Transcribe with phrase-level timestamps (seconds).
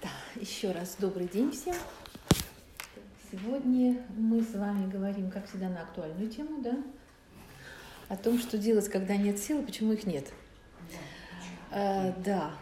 [0.00, 1.74] Да, еще раз добрый день всем.
[3.32, 6.76] Сегодня мы с вами говорим, как всегда, на актуальную тему, да?
[8.08, 10.28] О том, что делать, когда нет сил, почему их нет.
[11.72, 12.52] А, да.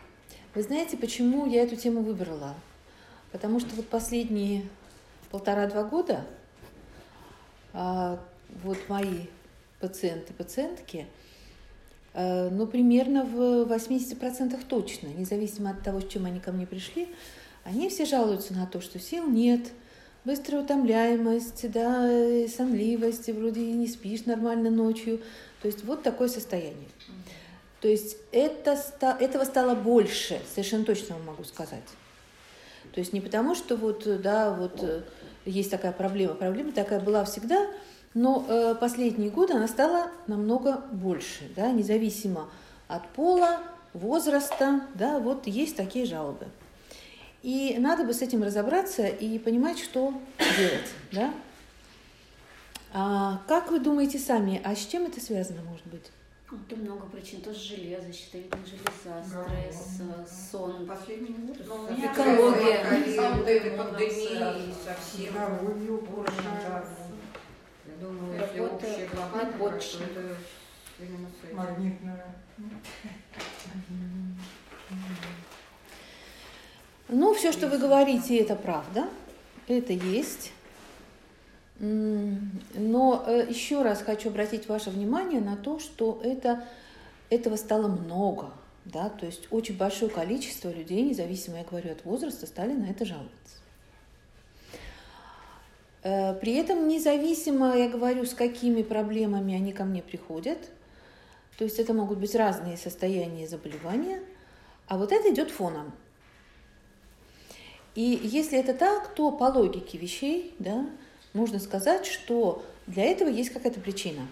[0.54, 2.54] Вы знаете, почему я эту тему выбрала?
[3.32, 4.66] Потому что вот последние
[5.30, 6.24] полтора-два года
[7.74, 8.18] а,
[8.62, 9.26] вот мои
[9.78, 11.06] пациенты, пациентки,
[12.18, 17.08] ну, примерно в 80% точно, независимо от того, с чем они ко мне пришли,
[17.64, 19.68] они все жалуются на то, что сил нет,
[20.24, 22.08] быстрая утомляемость, да,
[22.48, 25.20] сонливость, вроде не спишь нормально ночью.
[25.62, 26.88] То есть вот такое состояние.
[27.80, 28.76] То есть это,
[29.20, 31.84] этого стало больше, совершенно точно вам могу сказать.
[32.92, 35.02] То есть не потому, что вот, да, вот э,
[35.44, 36.34] есть такая проблема.
[36.34, 37.68] Проблема такая была всегда,
[38.14, 42.48] но э, последние годы она стала намного больше, да, независимо
[42.88, 43.60] от пола,
[43.92, 46.46] возраста, да, вот есть такие жалобы.
[47.42, 50.12] И надо бы с этим разобраться и понимать, что
[50.56, 51.34] делать, да.
[52.92, 56.10] А как вы думаете сами, а с чем это связано, может быть?
[56.50, 57.42] Это много причин.
[57.42, 60.26] Тоже железо, щитовидная железа, стресс, да.
[60.26, 60.86] сон.
[60.86, 61.58] Последний год.
[61.66, 63.76] Ну, экология.
[63.76, 65.30] Пандемии совсем.
[65.32, 66.84] Здоровью Я
[68.00, 68.34] думаю,
[70.00, 70.36] это
[70.98, 71.56] именно с этим.
[71.56, 72.34] Магнитная.
[77.08, 79.08] Ну, все, что вы говорите, это правда.
[79.66, 80.52] Это есть.
[81.78, 86.64] Но э, еще раз хочу обратить ваше внимание на то, что это,
[87.30, 88.50] этого стало много.
[88.84, 89.10] Да?
[89.10, 93.57] То есть очень большое количество людей, независимо, я говорю, от возраста, стали на это жаловаться.
[96.02, 100.58] Э, при этом независимо, я говорю, с какими проблемами они ко мне приходят,
[101.56, 104.22] то есть это могут быть разные состояния заболевания,
[104.86, 105.92] а вот это идет фоном.
[107.94, 110.88] И если это так, то по логике вещей, да,
[111.32, 114.26] можно сказать, что для этого есть какая-то причина.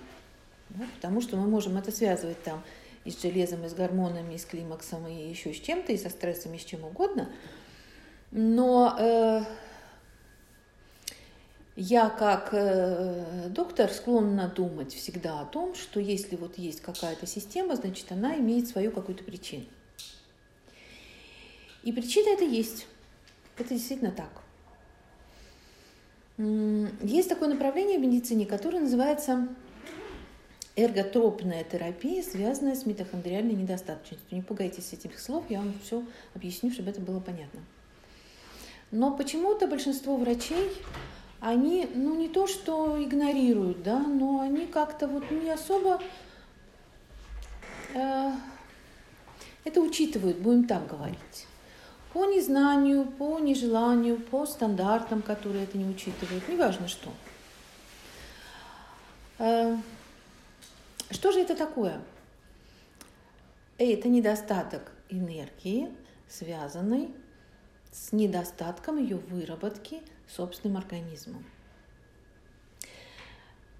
[0.70, 2.62] Да, потому что мы можем это связывать там
[3.04, 6.10] и с железом, и с гормонами, и с климаксом, и еще с чем-то, и со
[6.10, 7.28] стрессом, и с чем угодно.
[8.32, 9.42] Но э,
[11.76, 17.76] я как э, доктор склонна думать всегда о том, что если вот есть какая-то система,
[17.76, 19.66] значит она имеет свою какую-то причину.
[21.82, 22.86] И причина это есть.
[23.58, 24.30] Это действительно так.
[27.02, 29.48] Есть такое направление в медицине, которое называется
[30.76, 34.36] эрготропная терапия, связанная с митохондриальной недостаточностью.
[34.36, 36.04] Не пугайтесь этих слов, я вам все
[36.34, 37.60] объясню, чтобы это было понятно.
[38.90, 40.70] Но почему-то большинство врачей,
[41.40, 46.00] они, ну не то что игнорируют, да, но они как-то вот не особо
[47.94, 48.32] э,
[49.64, 51.46] это учитывают, будем так говорить
[52.16, 57.12] по незнанию, по нежеланию, по стандартам, которые это не учитывают, неважно что.
[59.38, 59.76] Э,
[61.10, 62.00] что же это такое?
[63.76, 65.90] Это недостаток энергии,
[66.26, 67.10] связанный
[67.92, 71.44] с недостатком ее выработки собственным организмом.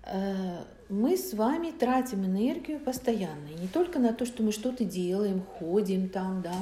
[0.04, 5.42] Э, мы с вами тратим энергию постоянно, не только на то, что мы что-то делаем,
[5.58, 6.54] ходим там, да,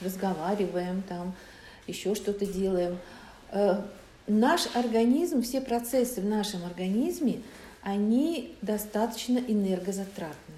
[0.00, 1.34] разговариваем, там,
[1.86, 2.98] еще что-то делаем.
[3.50, 3.82] Э,
[4.26, 7.42] наш организм, все процессы в нашем организме,
[7.82, 10.54] они достаточно энергозатратны.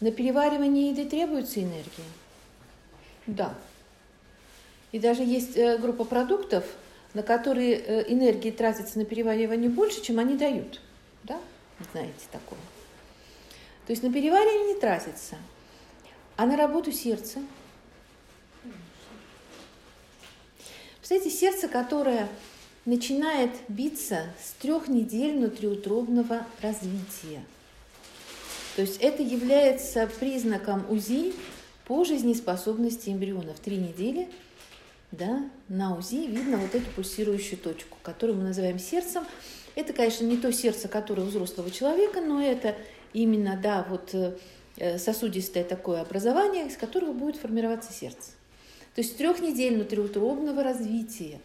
[0.00, 2.04] На переваривание еды требуется энергия?
[3.26, 3.54] Да.
[4.92, 6.64] И даже есть э, группа продуктов,
[7.14, 10.80] на которые э, энергии тратится на переваривание больше, чем они дают.
[11.24, 11.38] Да?
[11.92, 12.58] Знаете такое.
[13.86, 15.36] То есть на переваривание не тратится–
[16.40, 17.38] а на работу сердца?
[20.96, 22.30] Представляете, сердце, которое
[22.86, 27.44] начинает биться с трех недель внутриутробного развития.
[28.74, 31.34] То есть это является признаком УЗИ
[31.84, 33.52] по жизнеспособности эмбриона.
[33.52, 34.30] В три недели
[35.12, 39.24] да, на УЗИ видно вот эту пульсирующую точку, которую мы называем сердцем.
[39.74, 42.76] Это, конечно, не то сердце, которое у взрослого человека, но это
[43.12, 44.36] именно, да, вот э,
[44.80, 48.30] Э, сосудистое такое образование, из которого будет формироваться сердце.
[48.94, 51.40] То есть трех недель внутриутробного развития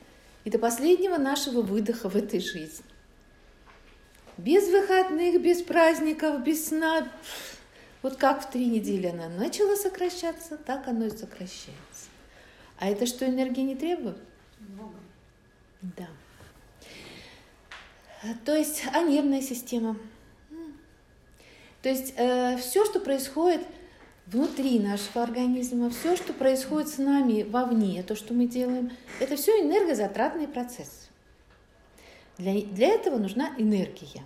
[0.46, 2.86] и до последнего нашего выдоха в этой жизни.
[4.38, 7.12] Без выходных, без праздников, без сна.
[8.02, 11.74] Вот как в три недели она начала сокращаться, так оно и сокращается.
[12.78, 14.18] А это что, энергии не требует?
[14.60, 14.96] Много.
[15.82, 16.08] Да.
[18.44, 19.98] То есть, а нервная система?
[21.82, 23.62] То есть э, все, что происходит
[24.26, 29.62] внутри нашего организма, все, что происходит с нами вовне, то, что мы делаем, это все
[29.62, 31.10] энергозатратный процесс.
[32.38, 34.24] Для, для этого нужна энергия.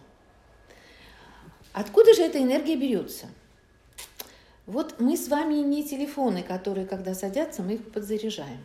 [1.74, 3.28] Откуда же эта энергия берется?
[4.70, 8.60] Вот мы с вами не телефоны, которые, когда садятся, мы их подзаряжаем.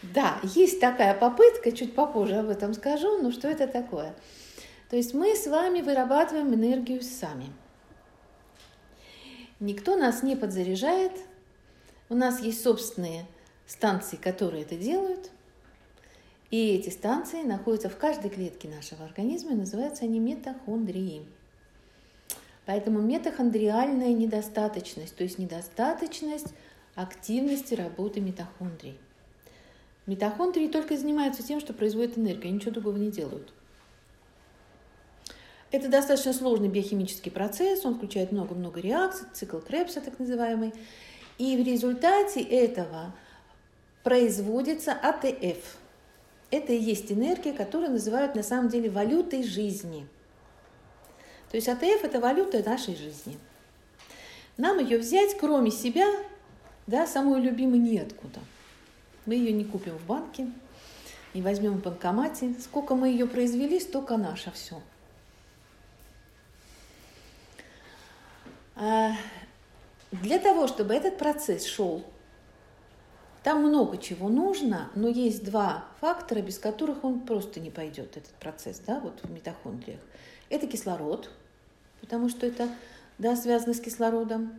[0.00, 4.14] Да, есть такая попытка, чуть попозже об этом скажу, но что это такое?
[4.88, 7.52] То есть мы с вами вырабатываем энергию сами.
[9.60, 11.12] Никто нас не подзаряжает.
[12.08, 13.26] У нас есть собственные
[13.66, 15.30] станции, которые это делают.
[16.50, 21.26] И эти станции находятся в каждой клетке нашего организма, и называются они митохондрии.
[22.66, 26.54] Поэтому митохондриальная недостаточность, то есть недостаточность
[26.94, 28.96] активности работы митохондрий.
[30.06, 33.52] Митохондрии только занимаются тем, что производят энергию, ничего другого не делают.
[35.70, 40.72] Это достаточно сложный биохимический процесс, он включает много-много реакций, цикл Крепса так называемый.
[41.36, 43.12] И в результате этого
[44.04, 45.78] производится АТФ.
[46.52, 50.06] Это и есть энергия, которую называют на самом деле валютой жизни.
[51.54, 53.38] То есть АТФ– это валюта нашей жизни.
[54.56, 56.04] Нам ее взять, кроме себя,
[56.88, 58.40] да, самую любимую неоткуда.
[59.24, 60.50] Мы ее не купим в банке,
[61.32, 62.56] не возьмем в банкомате.
[62.60, 64.82] Сколько мы ее произвели, столько наше все–
[68.74, 69.12] А,
[70.10, 72.04] для того, чтобы этот процесс шел,
[73.44, 78.34] там много чего нужно, но есть два фактора, без которых он просто не пойдет, этот
[78.40, 80.00] процесс, да, вот в митохондриях.
[80.50, 81.30] Это кислород,
[82.04, 82.68] потому что это,
[83.16, 84.52] да, связано с кислородом.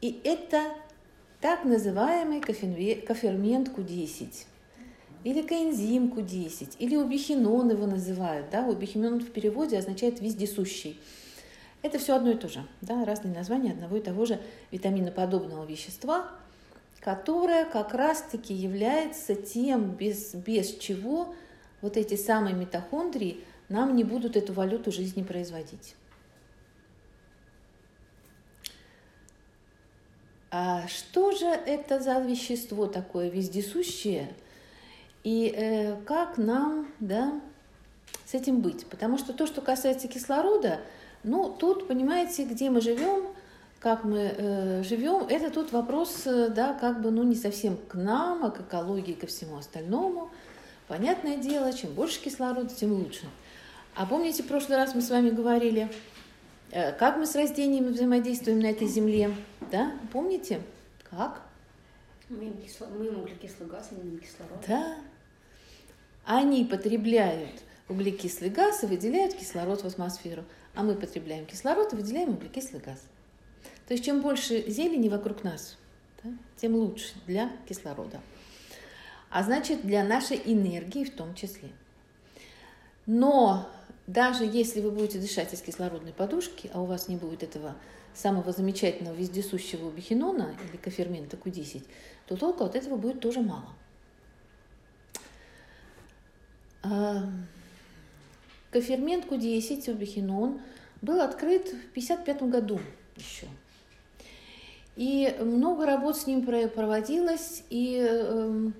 [0.00, 0.62] И это
[1.42, 4.46] так называемый кофермент Q10
[5.24, 8.48] или коэнзим Q10, или убихинон его называют.
[8.50, 8.66] Да?
[8.66, 10.98] Убихинон в переводе означает вездесущий.
[11.82, 13.04] Это все одно и то же, да?
[13.04, 14.40] разные названия одного и того же
[14.70, 16.30] витаминоподобного вещества,
[17.00, 21.34] которое как раз-таки является тем, без, без чего
[21.82, 25.94] вот эти самые митохондрии нам не будут эту валюту жизни производить.
[30.50, 34.32] А что же это за вещество такое вездесущее–
[35.24, 37.40] и э, как нам да,
[38.24, 38.86] с этим быть?
[38.86, 40.80] Потому что то, что касается кислорода,
[41.24, 43.26] ну, тут, понимаете, где мы живем,
[43.80, 47.94] как мы э, живем, это тут вопрос, э, да, как бы, ну, не совсем к
[47.94, 50.30] нам, а к экологии, ко всему остальному.
[50.86, 53.26] Понятное дело, чем больше кислорода, тем лучше.
[53.98, 55.90] А помните, в прошлый раз мы с вами говорили,
[56.70, 59.34] э, как мы с растениями взаимодействуем на этой земле,
[59.72, 59.90] да?
[60.12, 60.60] Помните?
[61.10, 61.42] Как?
[62.28, 62.86] Мы им, кисло...
[62.86, 64.64] мы им углекислый газ, они им кислород.
[64.68, 64.98] Да.
[66.24, 70.44] Они потребляют углекислый газ и выделяют кислород в атмосферу.
[70.76, 73.02] А мы потребляем кислород и выделяем углекислый газ.
[73.88, 75.76] То есть чем больше зелени вокруг нас,
[76.22, 78.20] да, тем лучше для кислорода.
[79.28, 81.70] А значит, для нашей энергии в том числе.
[83.04, 83.68] Но
[84.08, 87.76] даже если вы будете дышать из кислородной подушки, а у вас не будет этого
[88.14, 91.84] самого замечательного вездесущего бихинона или кофермента Q10,
[92.26, 93.68] то толку от этого будет тоже мало.
[96.82, 97.28] А,
[98.70, 100.58] кофермент Q10 убихинон
[101.02, 102.80] был открыт в 1955 году
[103.14, 103.46] еще.
[104.96, 108.74] И много работ с ним проводилось, и эм,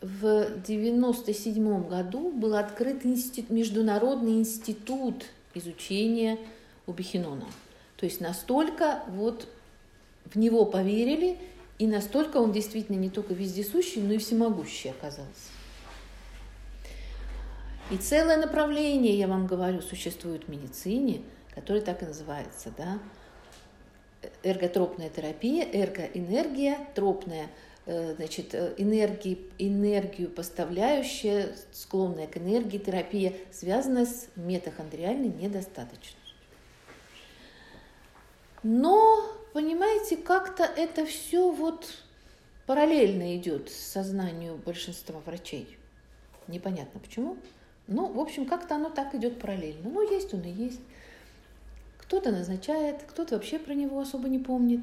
[0.00, 6.38] в 1997 году был открыт институт, Международный институт изучения
[6.86, 7.46] убихинона.
[7.96, 9.46] То есть настолько вот
[10.24, 11.36] в него поверили,
[11.78, 15.50] и настолько он действительно не только вездесущий, но и всемогущий оказался.
[17.90, 21.22] И целое направление, я вам говорю, существует в медицине,
[21.54, 22.98] которое так и называется, да,
[24.42, 27.48] эрготропная терапия, эргоэнергия, тропная,
[27.86, 36.16] значит, э, энергии, энергию поставляющая, склонная к энергии терапия, связанная с метахондриальной недостаточностью.
[38.62, 41.86] Но, понимаете, как-то это все вот
[42.66, 45.78] параллельно идет сознанию большинства врачей.
[46.46, 47.38] Непонятно почему.
[47.86, 49.88] Ну, в общем, как-то оно так идет параллельно.
[49.88, 50.80] Ну, есть он и есть.
[51.98, 54.80] Кто-то назначает, кто-то вообще про него особо не помнит.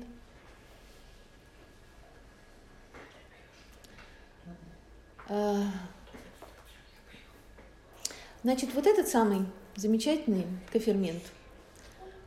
[8.43, 11.23] Значит, вот этот самый замечательный кофермент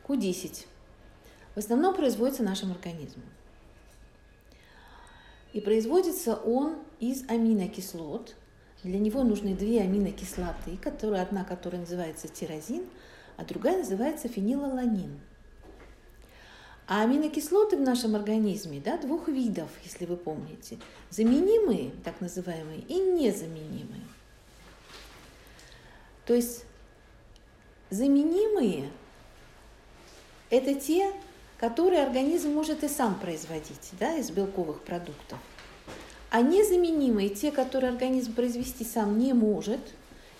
[0.07, 0.65] Q10
[1.55, 3.25] в основном производится нашим организмом.
[5.53, 8.35] И производится он из аминокислот,
[8.83, 12.85] Для него нужны две аминокислоты, которые, одна которая называется тирозин,
[13.37, 15.19] а другая называется фенилаланин.
[16.93, 20.77] А аминокислоты в нашем организме да, двух видов, если вы помните.
[21.09, 24.01] Заменимые, так называемые, и незаменимые.
[26.25, 26.65] То есть
[27.91, 28.91] заменимые–
[30.49, 31.13] это те,
[31.57, 35.39] которые организм может и сам производить да, из белковых продуктов.
[36.29, 39.79] А незаменимые– те, которые организм произвести сам не может,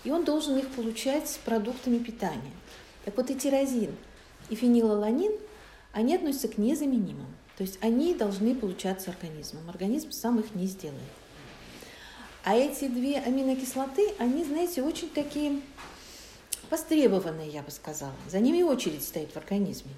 [0.03, 2.51] и он должен их получать с продуктами питания.
[3.05, 3.95] Так вот и тирозин,
[4.49, 5.31] и фенилаланин,
[5.93, 7.27] они относятся к незаменимым.
[7.57, 9.69] То есть они должны получаться организмом.
[9.69, 11.01] Организм сам их не сделает.
[12.43, 15.61] А эти две аминокислоты, они, знаете, очень такие
[16.71, 18.13] востребованные, я бы сказала.
[18.29, 19.91] За ними очередь стоит в организме.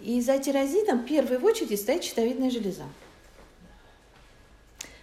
[0.00, 2.84] И за тирозином первой в очереди стоит щитовидная железа.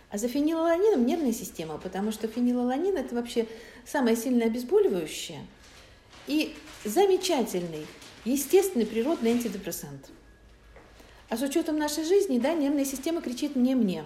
[0.10, 3.48] А за фенилаланином нервная система, потому что фенилаланин это вообще
[3.86, 5.46] самое сильное обезболивающее
[6.26, 7.86] и замечательный,
[8.26, 10.10] естественный природный антидепрессант.
[11.30, 14.06] А с учетом нашей жизни, да, нервная система кричит мне-мне.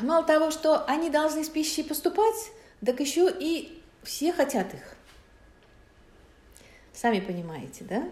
[0.00, 2.50] Мало того, что они должны с пищей поступать,
[2.84, 4.96] так еще и все хотят их.
[6.92, 8.08] Сами понимаете, да?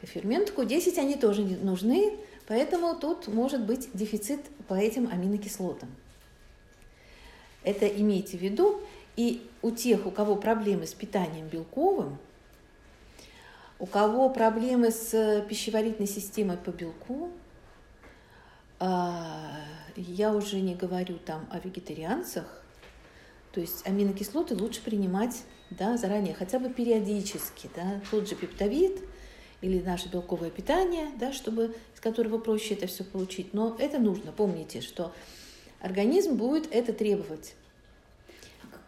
[0.00, 5.88] К ферменту Q10 они тоже нужны, поэтому тут может быть дефицит по этим аминокислотам.
[7.62, 8.80] Это имейте в виду.
[9.16, 12.18] И у тех, у кого проблемы с питанием белковым,
[13.78, 17.30] у кого проблемы с пищеварительной системой по белку,
[18.78, 19.60] а,
[19.96, 22.62] я уже не говорю там о вегетарианцах,
[23.52, 29.02] то есть аминокислоты лучше принимать да, заранее, хотя бы периодически, да, тот же пептовид
[29.60, 33.54] или наше белковое питание, да, чтобы, из которого проще это все получить.
[33.54, 35.12] Но это нужно, помните, что
[35.80, 37.54] организм будет это требовать.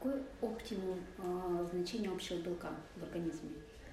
[0.05, 3.53] Какой оптимум а, значения общего белка в организме?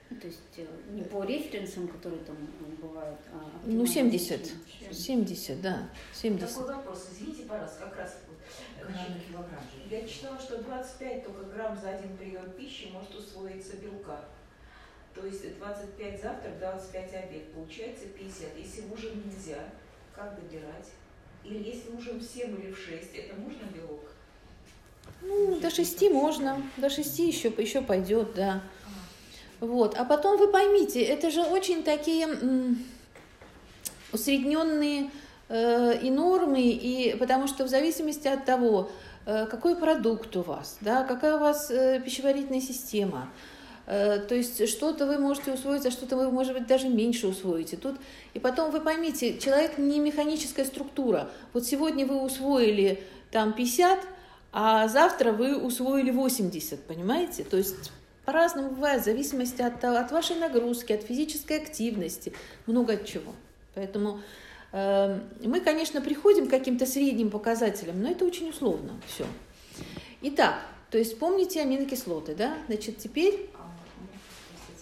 [0.10, 2.36] Ну, то есть э, не по референсам, которые там
[2.82, 4.52] бывают, а Ну, 70.
[4.92, 5.90] 70, да.
[6.14, 6.50] 70.
[6.50, 8.18] Такой вопрос, извините, пожалуйста, как раз
[8.82, 9.64] на килограмм.
[9.90, 14.26] Я читала, что 25 только грамм за один прием пищи может усвоиться белка.
[15.16, 17.54] То есть 25 завтрак, 25 обед.
[17.54, 18.58] Получается 50.
[18.58, 19.64] Если ужин нельзя,
[20.14, 20.90] как добирать?
[21.46, 24.12] Или если ужин в 7 или в 6, это можно белок?
[25.22, 26.62] Ну, до 6 можно.
[26.78, 28.62] До 6 еще, еще пойдет, да.
[29.60, 29.96] Вот.
[29.98, 32.28] А потом вы поймите, это же очень такие
[34.12, 35.12] усредненные
[35.50, 38.90] э, и нормы, и потому что в зависимости от того,
[39.26, 43.30] э, какой продукт у вас, да, какая у вас э, пищеварительная система,
[43.86, 47.78] э, то есть что-то вы можете усвоить, а что-то вы, может быть, даже меньше усвоите.
[47.78, 47.98] Тут...
[48.34, 51.30] И потом вы поймите, человек не механическая структура.
[51.54, 54.00] Вот сегодня вы усвоили там 50,
[54.52, 57.44] а завтра вы усвоили 80, понимаете?
[57.44, 57.92] То есть
[58.26, 62.34] по-разному бывает, в зависимости от, от вашей нагрузки, от физической активности,
[62.68, 63.34] много от чего.
[63.74, 64.22] Поэтому
[64.72, 69.26] э, мы, конечно, приходим к каким-то средним показателям, но это очень условно все.
[70.22, 72.58] Итак, то есть помните аминокислоты, да?
[72.68, 73.50] Значит, теперь...
[73.58, 73.72] А,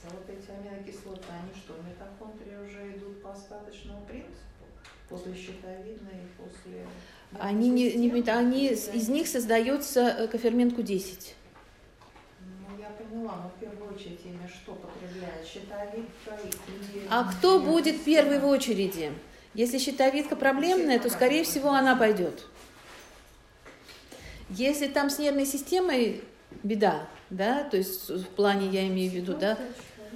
[0.09, 4.65] вот эти аминокислоты, они что, митохондрии уже идут по остаточному принципу?
[5.07, 6.85] После щитовидной и после...
[7.37, 11.35] Они, не, не, они, из них создается э, кофермент Q10
[13.19, 15.45] поняла, но в первую очередь имя что потребляет?
[15.45, 17.01] Щитовидка и...
[17.09, 19.11] А кто будет первый в очереди?
[19.53, 22.45] Если щитовидка проблемная, то, скорее всего, она пойдет.
[24.49, 26.23] Если там с нервной системой
[26.63, 29.57] беда, да, то есть в плане, я имею в виду, да,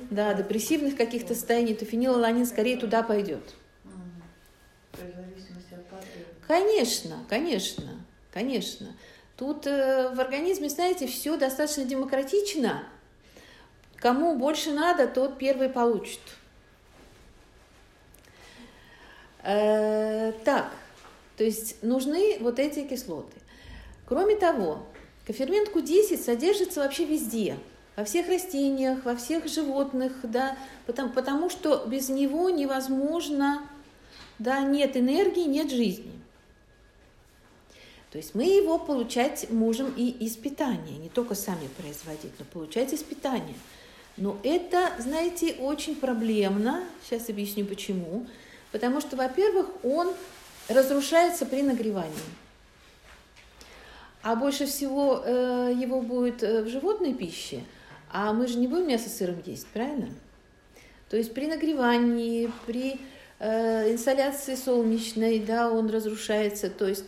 [0.09, 3.55] да, депрессивных каких-то состояний, то фенилаланин скорее туда пойдет.
[6.47, 7.91] Конечно, конечно,
[8.31, 8.87] конечно.
[9.37, 12.83] Тут э, в организме, знаете, все достаточно демократично.
[13.97, 16.19] Кому больше надо, тот первый получит.
[19.43, 20.71] Э, так,
[21.37, 23.37] то есть нужны вот эти кислоты.
[24.05, 24.85] Кроме того,
[25.25, 27.57] кофермент Q10 содержится вообще везде,
[27.95, 33.67] во всех растениях, во всех животных, да, потому, потому что без него невозможно,
[34.39, 36.22] да, нет энергии, нет жизни.
[38.13, 40.35] То есть мы его получать можем и из
[40.99, 43.55] не только сами производить, но получать из.
[44.17, 46.83] Но это, знаете, очень проблемно.
[47.03, 48.27] Сейчас объясню почему.
[48.71, 50.13] Потому что, во-первых, он
[50.69, 52.13] разрушается при нагревании.
[54.21, 57.63] А больше всего э, его будет э, в животной пище,
[58.11, 60.09] а мы же не будем мясо с сыром есть, правильно?
[61.09, 62.99] То есть при нагревании, при
[63.39, 66.69] э, инсоляции солнечной, да, он разрушается.
[66.69, 67.05] То есть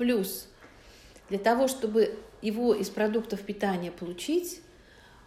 [0.00, 0.48] плюс
[1.28, 4.62] для того, чтобы его из продуктов питания получить,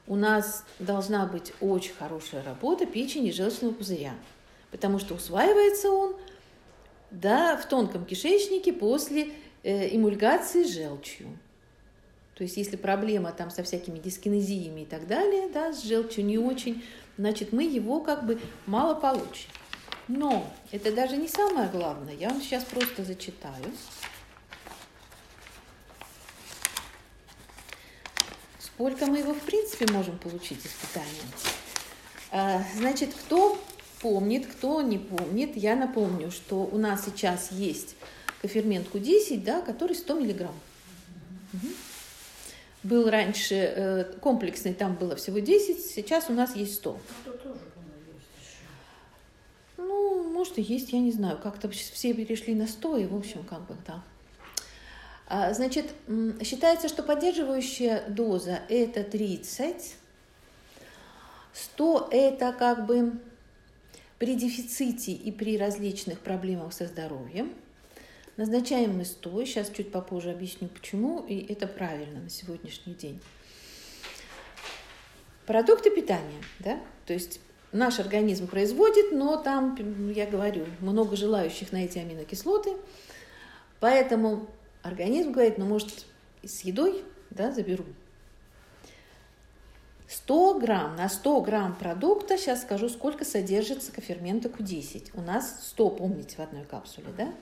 [0.08, 4.16] у нас должна быть очень хорошая работа печени и желчного пузыря,
[4.72, 6.16] потому что усваивается он
[7.12, 9.30] да, в тонком кишечнике после
[9.62, 11.28] э, эмульгации желчью.
[12.34, 16.40] То есть если проблема там со всякими дискинезиями и так далее, да, с желчью не
[16.40, 16.84] очень,
[17.20, 19.52] значит, мы его как бы мало получим.
[20.08, 22.16] Но это даже не самое главное.
[22.16, 23.66] Я вам сейчас просто зачитаю.
[28.76, 31.24] Сколько мы его, в принципе, можем получить из питания?
[32.32, 33.60] А, значит, кто
[34.02, 37.96] помнит, кто не помнит, я напомню, что у нас сейчас есть
[38.42, 40.56] кофермент Q10, да, который 100 миллиграмм.
[41.54, 41.68] Угу.
[42.84, 47.00] Был раньше э, комплексный, там было всего 10, сейчас у нас есть 100.
[49.78, 51.38] Ну, может и есть, я не знаю.
[51.42, 54.04] Как-то все перешли на 100, и, в общем, как бы, да.
[55.28, 55.94] А, значит,
[56.44, 59.96] считается, что поддерживающая доза– это 30,
[61.54, 63.14] 100– это как бы
[64.20, 67.54] при дефиците и при различных проблемах со здоровьем.
[68.36, 73.20] Назначаем мы 100, сейчас чуть попозже объясню почему, и это правильно на сегодняшний день.
[75.46, 77.40] Продукты питания, да, то есть
[77.72, 82.72] наш организм производит, но там, я говорю, много желающих на эти аминокислоты,
[83.80, 84.48] поэтому
[84.84, 86.06] Организм говорит, ну, может,
[86.44, 87.86] с едой, да, заберу.
[90.08, 95.12] 100 грамм, на 100 грамм продукта, сейчас скажу, сколько содержится кофермента Q10.
[95.16, 97.34] У нас 100, помните, в одной капсуле, да?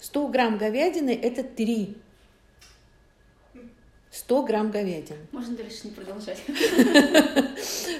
[0.00, 1.96] 100 грамм говядины– это 3.
[4.10, 5.18] 100 грамм говядины.
[5.30, 6.42] Можно дальше не продолжать.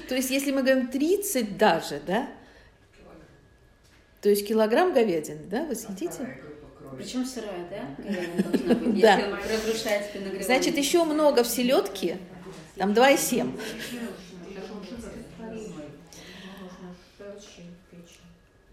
[0.09, 2.29] То есть, если мы говорим 30 даже, да?
[4.21, 6.37] То есть килограмм говядины, да, вы съедите?
[6.97, 8.73] Причем сырая, да?
[8.75, 9.17] Быть, да.
[9.17, 10.43] если разрушается при нагревании.
[10.43, 12.17] Значит, еще много в селедке,
[12.75, 13.59] там 2,7.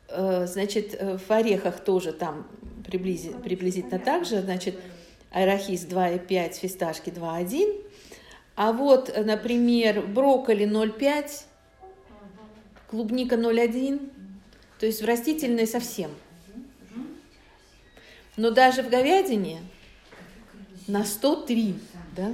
[0.09, 2.47] Э, значит, э, в орехах тоже там
[2.85, 4.41] приблизительно так же.
[4.41, 4.79] Значит,
[5.31, 7.83] арахис 2,5, фисташки 2,1.
[8.55, 11.45] А вот, например, брокколи 0,5,
[12.89, 14.11] клубника 0,1.
[14.79, 16.11] То есть в растительной совсем–
[18.37, 19.61] но даже в говядине
[20.87, 21.75] на 103,
[22.17, 22.33] да?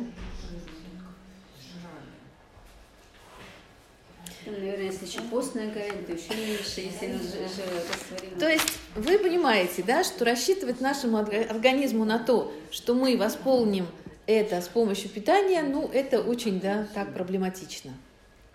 [4.45, 8.39] Наверное, если еще постная говядина, то еще меньше, если жирорастворимая.
[8.41, 13.87] То есть вы понимаете, да, что рассчитывать нашему организму на то, что мы восполним
[14.27, 17.93] это с помощью питания, ну, это очень, да, так проблематично.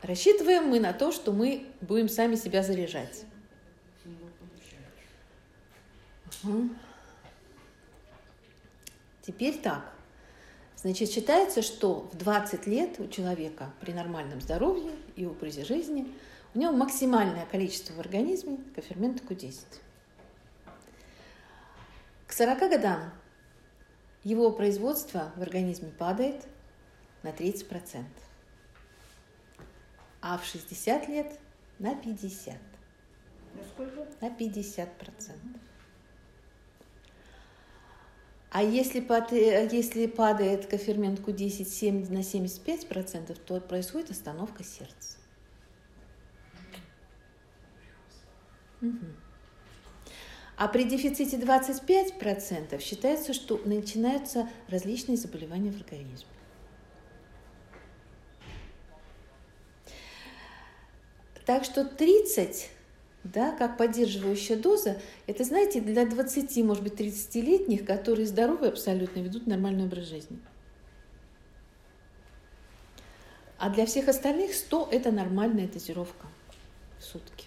[0.02, 3.24] Рассчитываем мы на то, что мы будем сами себя заряжать.
[6.44, 6.70] Угу.
[9.28, 9.94] Теперь так.
[10.78, 16.14] Значит, считается, что в 20 лет у человека при нормальном здоровье и образе жизни
[16.56, 19.66] у него максимальное количество в организме кофермента Q10.
[22.26, 23.12] К 40 годам
[24.24, 26.48] его производство в организме падает
[27.22, 28.06] на 30%,
[30.22, 31.38] а в 60 лет
[31.80, 32.56] на 50%.
[33.56, 34.08] На сколько?
[34.22, 34.88] На 50%.
[38.58, 39.06] А если,
[39.72, 45.20] если падает кофермент Q10 7 на 75%, то происходит остановка сердца.
[48.82, 49.06] Угу.
[50.56, 56.32] А при дефиците 25% считается, что начинаются различные заболевания в организме.
[61.46, 62.72] Так что 30
[63.34, 69.48] да, как поддерживающая доза, это, знаете, для 20, может быть, 30-летних, которые здоровы абсолютно, ведут
[69.48, 70.40] нормальный образ жизни.
[73.58, 76.28] А для всех остальных 100– это нормальная дозировка
[77.00, 77.46] в сутки.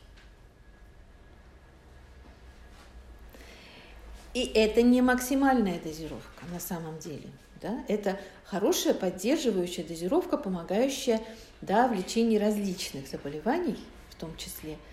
[4.35, 7.29] И это не максимальная дозировка на самом деле.
[7.61, 7.85] Да?
[7.89, 11.21] Это хорошая поддерживающая дозировка, помогающая
[11.61, 14.77] да, в лечении различных заболеваний, в том числе–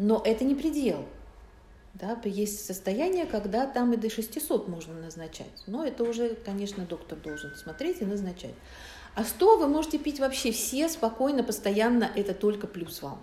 [0.00, 1.04] но это не предел.
[1.92, 5.62] Да, есть состояние, когда там и до 600 можно назначать.
[5.66, 8.54] Но это уже, конечно, доктор должен смотреть и назначать.
[9.14, 13.22] А 100 вы можете пить вообще все спокойно, постоянно, это только плюс вам.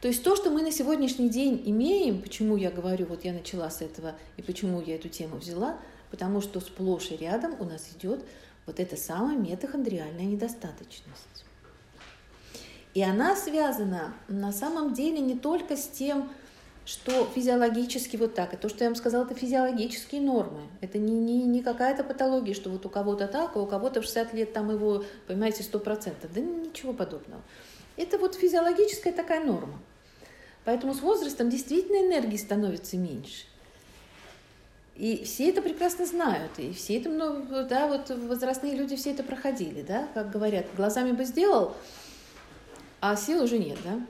[0.00, 3.68] То есть то, что мы на сегодняшний день имеем, почему я говорю, вот я начала
[3.68, 5.78] с этого и почему я эту тему взяла,
[6.10, 8.24] потому что сплошь и рядом у нас идет
[8.64, 11.41] вот эта самая метахондриальная недостаточность.
[12.94, 16.30] И она связана на самом деле не только с тем,
[16.84, 18.54] что физиологически вот так.
[18.54, 20.62] И то, что я вам сказала, это физиологические нормы.
[20.80, 24.04] Это не, не, не какая-то патология, что вот у кого-то так, а у кого-то в
[24.04, 26.12] 60 лет там его, понимаете, 100%.
[26.34, 27.42] Да ничего подобного.
[27.96, 29.78] Это вот физиологическая такая норма.
[30.64, 33.46] Поэтому с возрастом действительно энергии становится меньше.
[34.96, 39.22] И все это прекрасно знают, и все это, ну, да, вот возрастные люди все это
[39.22, 41.74] проходили, да, как говорят, глазами бы сделал,
[43.02, 44.00] а сил уже нет, да.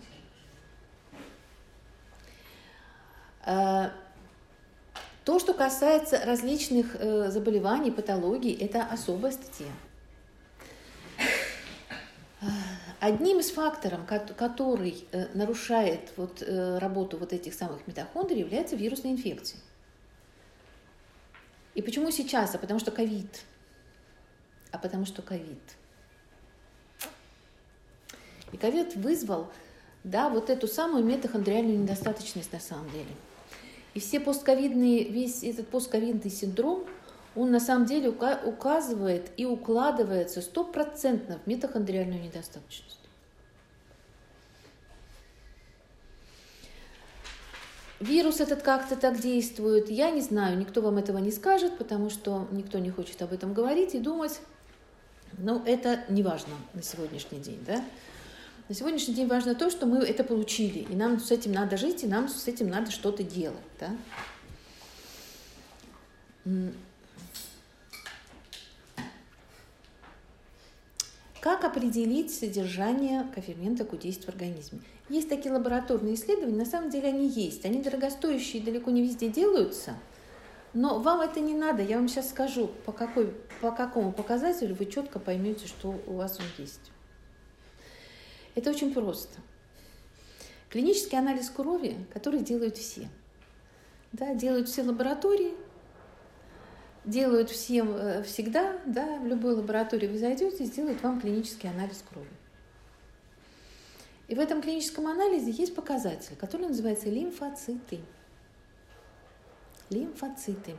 [3.44, 3.92] А,
[5.24, 9.72] то, что касается различных э, заболеваний, патологий, это особая статья.
[13.00, 14.00] Одним из факторов,
[14.36, 19.58] который э, нарушает вот, э, работу вот этих самых митохондрий, является вирусная инфекция.
[21.74, 22.54] И почему сейчас?
[22.54, 23.40] А потому что ковид.
[24.70, 25.62] А потому что ковид.
[28.52, 29.48] И ковид вызвал,
[30.04, 33.06] да, вот эту самую митохондриальную недостаточность на самом деле.
[33.94, 36.84] И все постковидные, весь этот постковидный синдром,
[37.34, 42.98] он на самом деле указывает и укладывается стопроцентно в митохондриальную недостаточность.
[48.00, 52.48] Вирус этот как-то так действует, я не знаю, никто вам этого не скажет, потому что
[52.50, 54.40] никто не хочет об этом говорить и думать.
[55.38, 57.82] Но это не важно на сегодняшний день, да?
[58.68, 62.04] На сегодняшний день важно то, что мы это получили, и нам с этим надо жить,
[62.04, 63.90] и нам с этим надо что-то делать, да?
[71.40, 74.78] Как определить содержание кофермента Q10 в организме?
[75.08, 77.64] Есть такие лабораторные исследования, на самом деле они есть.
[77.64, 79.96] Они дорогостоящие, далеко не везде делаются.
[80.72, 84.86] Но вам это не надо, я вам сейчас скажу, по, какой, по какому показателю вы
[84.86, 86.92] четко поймете, что у вас он есть.
[88.54, 89.40] Это очень просто.
[90.68, 93.08] Клинический анализ крови, который делают все.
[94.12, 95.54] Да, делают все лаборатории,
[97.04, 102.28] делают всем э, всегда, да, в любой лаборатории вы зайдете, сделают вам клинический анализ крови.
[104.28, 108.00] И в этом клиническом анализе есть показатель, который называется лимфоциты.
[109.90, 110.76] Лимфоциты.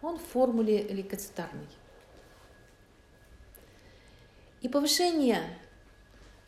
[0.00, 1.68] Он в формуле лейкоцитарной.
[4.60, 5.42] И повышение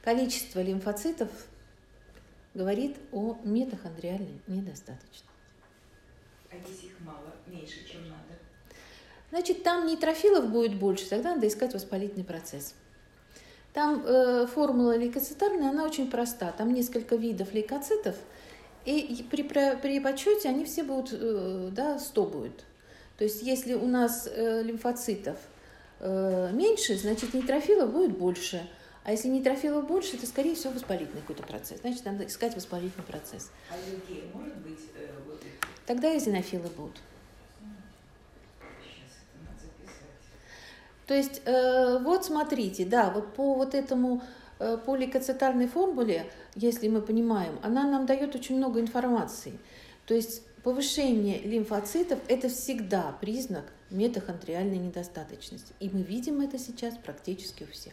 [0.05, 1.31] количества лимфоцитов
[2.53, 5.25] говорит о митохондриальной недостаточности.
[6.51, 8.39] А если их мало, меньше, чем надо?
[9.31, 12.75] Значит, там нейтрофилов будет больше, тогда надо искать воспалительный процесс.
[13.73, 16.53] Там э, формула лейкоцитарная, она очень проста.
[16.53, 18.15] Там несколько видов лейкоцитов,
[18.85, 22.65] и при, при подсчете они все будут, э, да, 100 будет.
[23.17, 25.39] То есть если у нас э, лимфоцитов
[25.99, 28.69] э, меньше, значит нейтрофилов будет больше.
[29.05, 31.81] А если нейтрофилов больше, это, скорее всего, воспалительный какой-то процесс.
[31.81, 33.51] Значит, надо искать воспалительный процесс.
[33.71, 33.75] А
[34.35, 34.81] может быть?
[34.97, 35.43] Э, вот
[35.85, 36.99] Тогда эзинофилы будут.
[41.07, 44.23] То есть, э, вот смотрите, да, вот по вот этому
[44.59, 49.59] э, поликацетальной формуле, если мы понимаем, она нам дает очень много информации.
[50.07, 55.75] То есть повышение лимфоцитов– это всегда признак митохондриальной недостаточности.
[55.79, 57.93] И мы видим это сейчас практически у всех.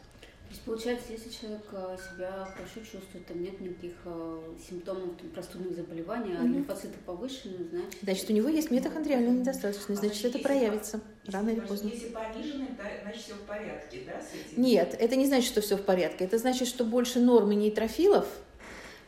[0.52, 5.30] То есть получается, если человек э, себя хорошо чувствует, там нет никаких э, симптомов там,
[5.30, 6.54] простудных заболеваний, а mm-hmm.
[6.56, 8.00] лимфоциты повышены, значит...
[8.04, 11.88] Значит, у него есть митохондриальная недостаточность, значит, это проявится рано или поздно.
[11.88, 12.68] Если понижены,
[13.02, 14.62] значит, все в порядке, да, с этим?
[14.62, 16.26] Нет, это не значит, что все в порядке.
[16.26, 18.28] Это значит, что больше нормы нейтрофилов,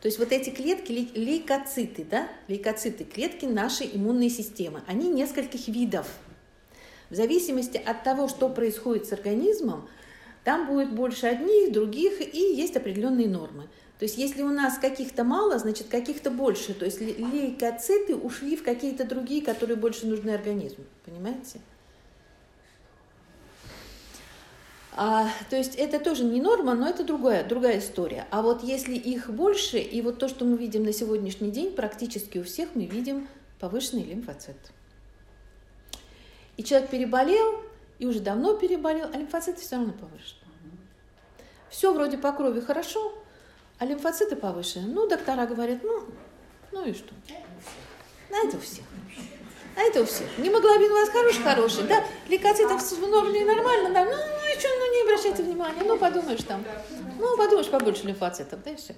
[0.00, 6.06] то есть вот эти клетки, лейкоциты, да, лейкоциты, клетки нашей иммунной системы, они нескольких видов.
[7.10, 9.86] В зависимости от того, что происходит с организмом,
[10.44, 13.68] там будет больше одних, других, и есть определенные нормы.
[13.98, 16.74] То есть если у нас каких-то мало, значит каких-то больше.
[16.74, 20.84] То есть лейкоциты ушли в какие-то другие, которые больше нужны организму.
[21.04, 21.60] Понимаете?
[24.96, 28.26] А, то есть это тоже не норма, но это другая, другая история.
[28.30, 32.38] А вот если их больше, и вот то, что мы видим на сегодняшний день, практически
[32.38, 33.26] у всех мы видим
[33.58, 34.56] повышенный лимфоцит.
[36.56, 37.63] И человек переболел,
[37.98, 40.40] и уже давно переболел, а лимфоциты все равно повышены.
[41.70, 43.12] Все вроде по крови хорошо,
[43.78, 44.86] а лимфоциты повышены.
[44.86, 46.04] Ну, доктора говорят, ну,
[46.72, 47.12] ну и что?
[48.30, 48.84] На это у всех.
[49.76, 50.26] А это у всех.
[50.38, 52.04] Гемоглобин у вас хороший-хороший, да?
[52.28, 54.04] Лейкоцитов в норме нормально, да?
[54.04, 56.64] Ну, и что, ну не обращайте внимания, ну подумаешь там.
[57.18, 58.94] Ну, подумаешь побольше лимфоцитов, да и все.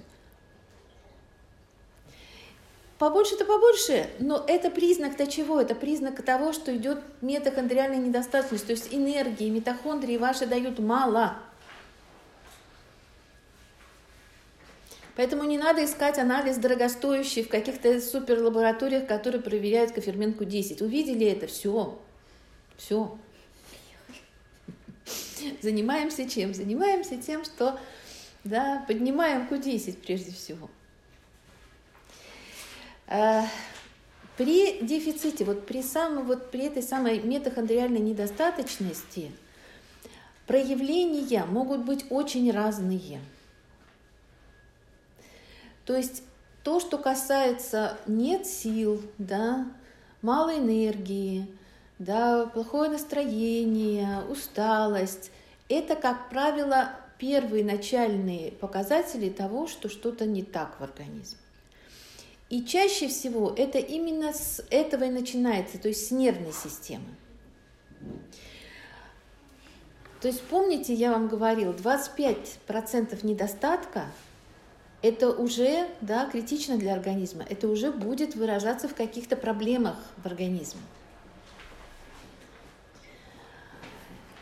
[2.97, 5.61] Побольше-то побольше, но это признак-то чего?
[5.61, 11.37] Это признак того, что идет митохондриальная недостаточность, то есть энергии, митохондрии ваши дают мало.
[15.15, 20.81] Поэтому не надо искать анализ дорогостоящий в каких-то суперлабораториях, которые проверяют коферментку 10.
[20.81, 21.99] Увидели это, все,
[22.77, 23.17] все.
[25.61, 26.53] Занимаемся чем?
[26.53, 27.79] Занимаемся тем, что
[28.43, 30.69] да, поднимаем Q10 прежде всего.
[33.07, 33.45] А,
[34.37, 39.31] при дефиците, вот при, самой, вот при этой самой митохондриальной недостаточности
[40.45, 43.19] проявления могут быть очень разные.
[45.85, 46.21] То есть
[46.63, 49.65] то, что касается нет сил, да,
[50.21, 51.47] мало энергии,
[51.97, 55.31] да, плохое настроение, усталость,
[55.69, 61.39] это, как правило, первые начальные показатели того, что что-то не так в организме.
[62.49, 67.05] И чаще всего это именно с этого и начинается, то есть с нервной системы.
[70.21, 74.05] То есть помните, я вам говорил, 25% недостатка–
[75.01, 80.81] это уже да, критично для организма, это уже будет выражаться в каких-то проблемах в организме.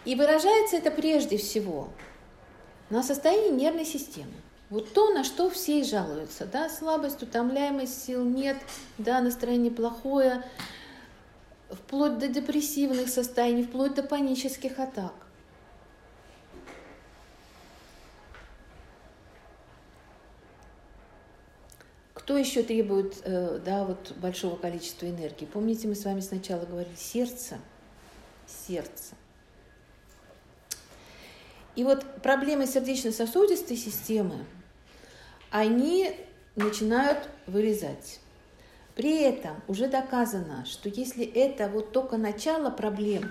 [0.05, 1.89] И выражается это прежде всего
[2.89, 4.33] на состоянии нервной системы.
[4.69, 8.57] Вот то, на что все и жалуются, да, слабость, утомляемость, сил нет,
[8.97, 10.43] да, настроение плохое,
[11.69, 15.13] вплоть до депрессивных состояний, вплоть до панических атак.
[22.13, 25.45] Кто еще требует э, да, вот большого количества энергии?
[25.45, 27.59] Помните, мы с вами сначала говорили сердце,
[28.47, 29.13] сердце.
[31.75, 34.45] И вот проблемы сердечно-сосудистой системы,
[35.51, 36.15] они
[36.55, 38.19] начинают вырезать.
[38.95, 43.29] При этом уже доказано, что если это вот только начало проблем,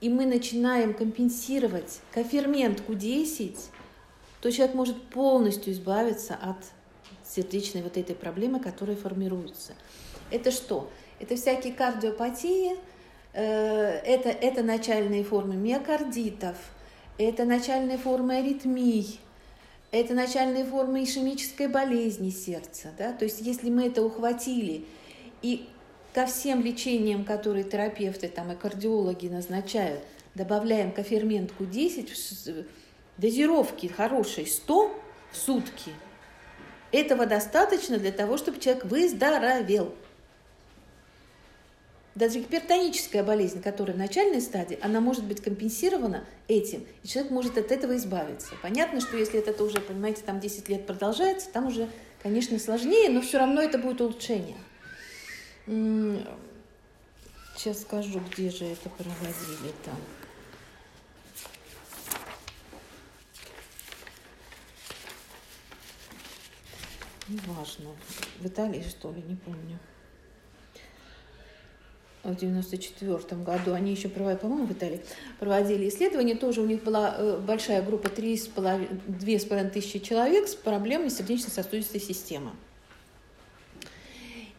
[0.00, 3.58] и мы начинаем компенсировать кофермент Q10,
[4.40, 6.58] то человек может полностью избавиться от
[7.24, 9.72] сердечной вот этой проблемы, которая формируется.
[10.30, 10.90] Это что?
[11.18, 12.76] Это всякие кардиопатии,
[13.32, 16.56] э, это, это начальные формы миокардитов–
[17.18, 19.20] это начальные формы аритмий,
[19.90, 22.88] это начальные формы ишемической болезни сердца.
[22.98, 23.12] Да?
[23.12, 24.84] То есть если мы это ухватили
[25.42, 25.68] и
[26.12, 30.02] ко всем лечениям, которые терапевты там, и кардиологи назначают,
[30.34, 32.66] добавляем кофермент Q10,
[33.18, 35.00] дозировки хорошей 100
[35.32, 35.92] в сутки,
[36.92, 39.94] этого достаточно для того, чтобы человек выздоровел.
[42.14, 47.58] Даже гипертоническая болезнь, которая в начальной стадии, она может быть компенсирована этим, и человек может
[47.58, 48.54] от этого избавиться.
[48.62, 51.90] Понятно, что если это уже, понимаете, там 10 лет продолжается, там уже,
[52.22, 54.56] конечно, сложнее, но все равно это будет улучшение.
[57.56, 59.96] Сейчас скажу, где же это проводили там.
[67.26, 67.90] Неважно.
[68.38, 69.80] В Италии, что ли, не помню
[72.24, 75.00] в 94 году, они еще по-моему, в Италии,
[75.38, 82.00] проводили исследования, тоже у них была э, большая группа, 2,5 тысячи человек с проблемой сердечно-сосудистой
[82.00, 82.52] системы.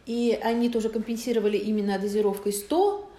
[0.06, 3.10] И они тоже компенсировали именно дозировкой 100,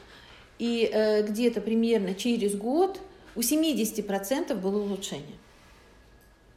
[0.60, 3.02] и э, где-то примерно через год
[3.36, 5.36] у 70% было улучшение,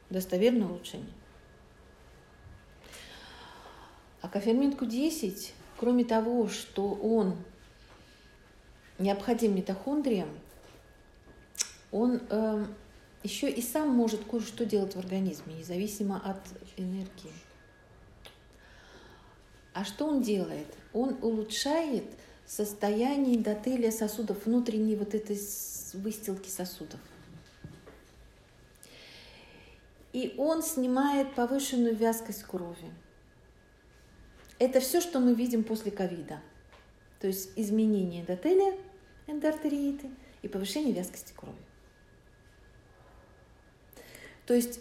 [0.09, 1.13] достоверное улучшение.
[4.21, 7.35] А кофермент Q10, кроме того, что он
[8.99, 10.29] необходим митохондриям,
[11.91, 12.65] он э,
[13.23, 16.39] еще и сам может кое-что делать в организме, независимо от
[16.77, 17.33] энергии.
[19.73, 20.67] А что он делает?
[20.93, 22.05] Он улучшает
[22.45, 25.39] состояние эндотелия сосудов, внутренней вот этой
[25.93, 26.99] выстилки сосудов.
[30.11, 32.91] И он снимает повышенную вязкость крови.
[34.59, 36.41] Это все, что мы видим после ковида.
[37.21, 38.75] То есть изменение эндотелия–
[39.31, 40.09] эндоартерииты
[40.41, 41.55] и повышение вязкости крови.
[44.45, 44.79] То есть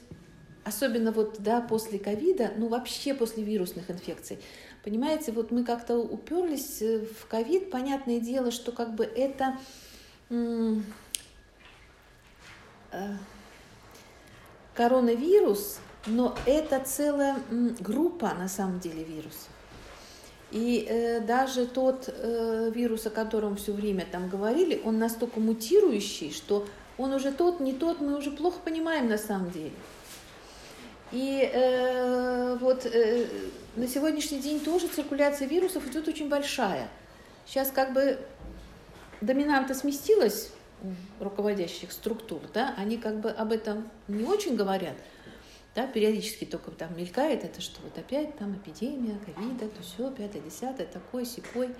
[0.64, 4.38] особенно вот да, после ковида, ну вообще после вирусных инфекций,
[4.84, 9.58] понимаете, вот мы как-то уперлись э, в ковид, понятное дело, что как бы это
[10.30, 10.76] э,
[14.74, 17.38] коронавирус, но это целая
[17.80, 19.50] группа на самом деле вирусов.
[20.50, 26.32] И э, даже тот э, вирус, о котором все время там говорили, он настолько мутирующий,
[26.32, 26.66] что
[26.98, 29.72] он уже тот, не тот, мы уже плохо понимаем на самом деле.
[31.12, 33.26] И э, вот э,
[33.76, 36.88] на сегодняшний день тоже циркуляция вирусов идет очень большая.
[37.46, 38.18] Сейчас как бы
[39.20, 40.50] доминанта сместилась
[41.20, 44.94] руководящих структур, да, они как бы об этом не очень говорят,
[45.80, 50.42] Да, периодически только там мелькает это, что вот опять там эпидемия, ковида, то все, пятое,
[50.42, 51.74] десятое, такой, секой.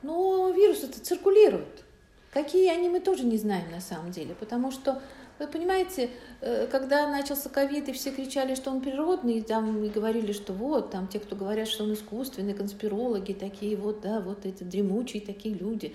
[0.00, 1.84] Но вирус это циркулирует.
[2.32, 5.02] Какие они, мы тоже не знаем на самом деле, потому что,
[5.38, 6.08] вы понимаете,
[6.40, 10.54] э, когда начался ковид, и все кричали, что он природный, и там и говорили, что
[10.54, 15.20] вот, там те, кто говорят, что он искусственный, конспирологи такие, вот, да, вот эти дремучие
[15.20, 15.94] такие люди.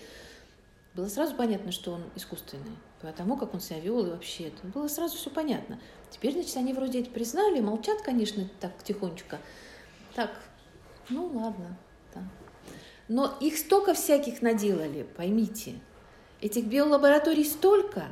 [0.94, 4.48] Было сразу понятно, что он искусственный, потому как он себя вел и вообще.
[4.48, 5.80] Это было сразу все понятно.
[6.10, 9.40] Теперь, значит, они вроде это признали, молчат, конечно, так тихонечко.
[10.16, 10.32] Так,
[11.10, 11.78] ну ладно,
[12.14, 12.22] да.
[13.08, 15.76] Но их столько всяких наделали, поймите–
[16.40, 18.06] Этих биолабораторий столько,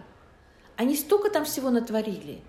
[0.77, 2.41] они столько там всего натворили.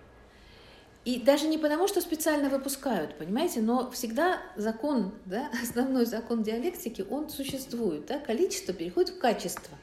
[1.04, 7.04] И даже не потому, что специально выпускают, понимаете, но всегда закон, да, основной закон диалектики,
[7.08, 8.06] он существует.
[8.06, 9.76] Да, количество переходит в качество.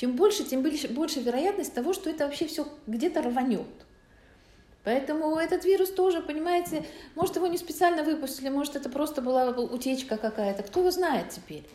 [0.00, 3.66] Чем больше, тем больше, больше вероятность того, что это вообще все где-то рванет.
[4.82, 10.16] Поэтому этот вирус тоже, понимаете, может его не специально выпустили, может это просто была утечка
[10.16, 11.68] какая-то, кто его знает теперь.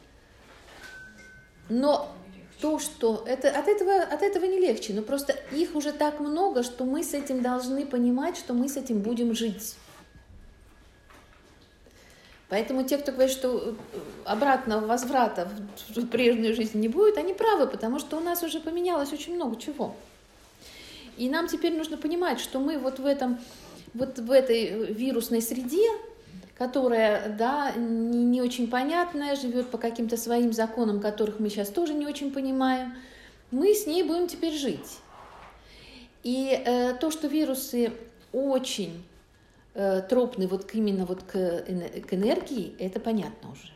[1.69, 2.11] Но
[2.59, 6.63] то, что это, от, этого, от этого не легче, но просто их уже так много,
[6.63, 9.75] что мы с этим должны понимать, что мы с этим будем жить.
[12.49, 13.73] Поэтому те, кто говорит, что э,
[14.25, 15.49] обратного возврата
[15.89, 19.59] в прежнюю жизнь не будет, они правы, потому что у нас уже поменялось очень много
[19.59, 19.95] чего.
[21.17, 23.39] И нам теперь нужно понимать, что мы вот в, этом,
[23.93, 25.89] вот в этой вирусной среде,
[26.55, 31.93] которая, да, не, не очень понятная, живет по каким-то своим законам, которых мы сейчас тоже
[31.93, 32.93] не очень понимаем,
[33.49, 34.99] мы с ней будем теперь жить.
[36.23, 37.91] И э, то, что вирусы
[38.33, 39.03] очень
[39.75, 43.71] э, тропны вот именно вот к, к энергии, это понятно уже.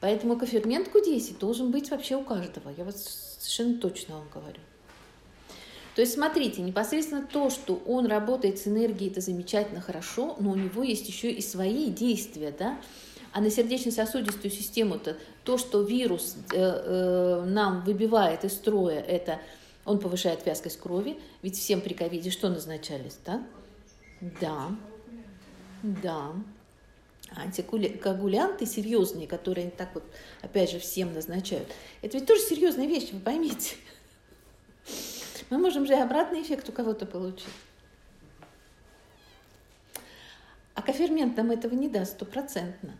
[0.00, 2.70] Поэтому кофермент Q10 должен быть вообще у каждого.
[2.76, 4.60] Я вот совершенно точно вам говорю.
[5.94, 10.54] То есть смотрите, непосредственно то, что он работает с энергией, это замечательно хорошо, но у
[10.54, 12.78] него есть еще и свои действия, да,
[13.32, 19.40] а на сердечно-сосудистую систему то, то, что вирус э, э, нам выбивает из строя, это
[19.84, 23.42] он повышает вязкость крови, ведь всем при ковиде что назначались, да?
[24.20, 24.70] Да,
[25.82, 26.32] да.
[27.30, 30.04] Антикоагулянты серьезные, которые так вот,
[30.40, 31.68] опять же, всем назначают,
[32.00, 33.76] это ведь тоже серьезная вещь, вы поймите.
[35.50, 37.46] Мы можем же и обратный эффект у кого-то получить.
[40.74, 42.94] А кофермент нам этого не даст стопроцентно.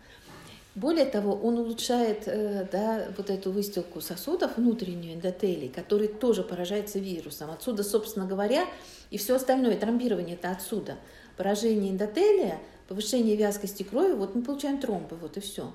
[0.79, 7.01] Более того, он улучшает э, да, вот эту выстилку сосудов, внутреннюю эндотелий, который тоже поражается
[7.01, 7.51] вирусом.
[7.51, 8.65] Отсюда, собственно говоря,
[9.11, 10.97] и все остальное, тромбирование это отсюда.
[11.37, 15.73] Поражение эндотелия, повышение вязкости крови, вот мы получаем тромбы, вот и все.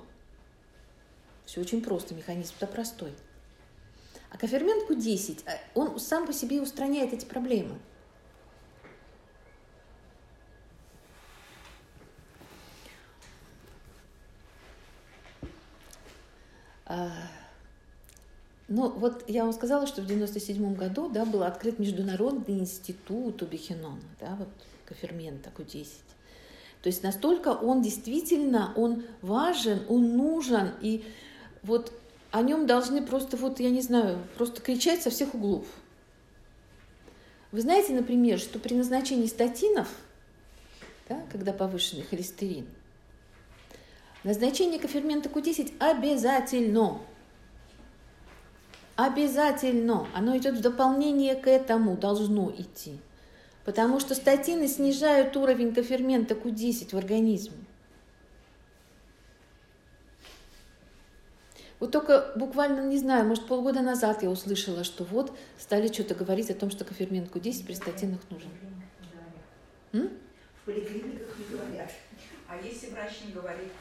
[1.44, 3.12] Все очень просто, механизм-то простой.
[4.30, 7.74] А кофермент Q10, э, он сам по себе устраняет эти проблемы.
[18.68, 23.46] Ну, вот я вам сказала, что в 97 году да, был открыт Международный институт у
[23.46, 24.48] Бехенона, да, вот
[24.86, 25.86] кофермента Q10.
[26.82, 31.04] То есть настолько он действительно, он важен, он нужен, и
[31.62, 31.92] вот
[32.30, 35.66] о нем должны просто, вот, я не знаю, просто кричать со всех углов.
[37.52, 39.88] Вы знаете, например, что при назначении статинов,
[41.08, 42.66] да, когда повышенный холестерин,
[44.24, 47.00] назначение кофермента Q10 обязательно.
[48.96, 50.06] Обязательно.
[50.14, 52.98] Оно идет в дополнение к этому, должно идти.
[53.64, 57.56] Потому что статины снижают уровень кофермента Q10 в организме.
[61.80, 66.50] Вот только буквально, не знаю, может, полгода назад я услышала, что вот стали что-то говорить
[66.50, 68.48] о том, что кофермент Q10 при статинах нужен.
[69.92, 70.10] М?
[70.62, 71.90] В поликлиниках не говорят.
[72.48, 73.72] А если врач не говорит,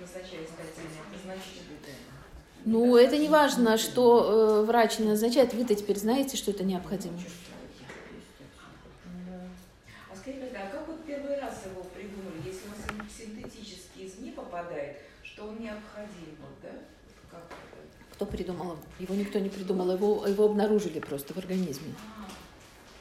[0.00, 1.62] назначает статины, это значит,
[2.64, 5.52] ну, это не важно, что э, врач не назначает.
[5.52, 7.18] Вы-то теперь знаете, что это необходимо.
[10.10, 15.44] А скажите, а как вот первый раз его придумали, если он синтетически извне попадает, что
[15.44, 16.70] он необходим, вот, да?
[18.12, 18.76] Кто придумал?
[19.00, 21.94] Его никто не придумал, его, его обнаружили просто в организме.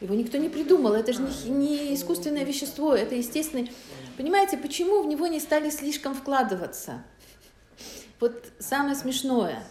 [0.02, 3.70] Его никто не придумал, это же не, не искусственное вещество, это естественное.
[4.18, 7.04] Понимаете, почему в него не стали слишком вкладываться?
[8.20, 9.64] Вот самое смешное.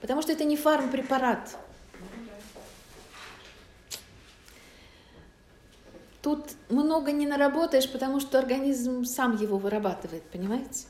[0.00, 1.56] Потому что это не фармпрепарат.
[6.22, 10.86] Тут много не наработаешь, потому что организм сам его вырабатывает, понимаете?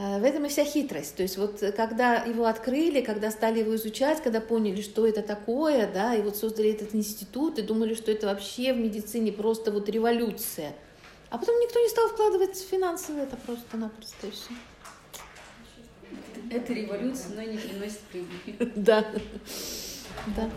[0.00, 1.14] Э, в этом и вся хитрость.
[1.16, 5.92] То есть вот когда его открыли, когда стали его изучать, когда поняли, что это такое,
[5.92, 9.90] да, и вот создали этот институт, и думали, что это вообще в медицине просто вот
[9.90, 10.74] революция.
[11.28, 14.50] А потом никто не стал вкладывать финансы в это просто-напросто и все.
[16.50, 18.72] Это революция, но не приносит прибыли.
[18.76, 19.04] Да.
[20.34, 20.50] Да.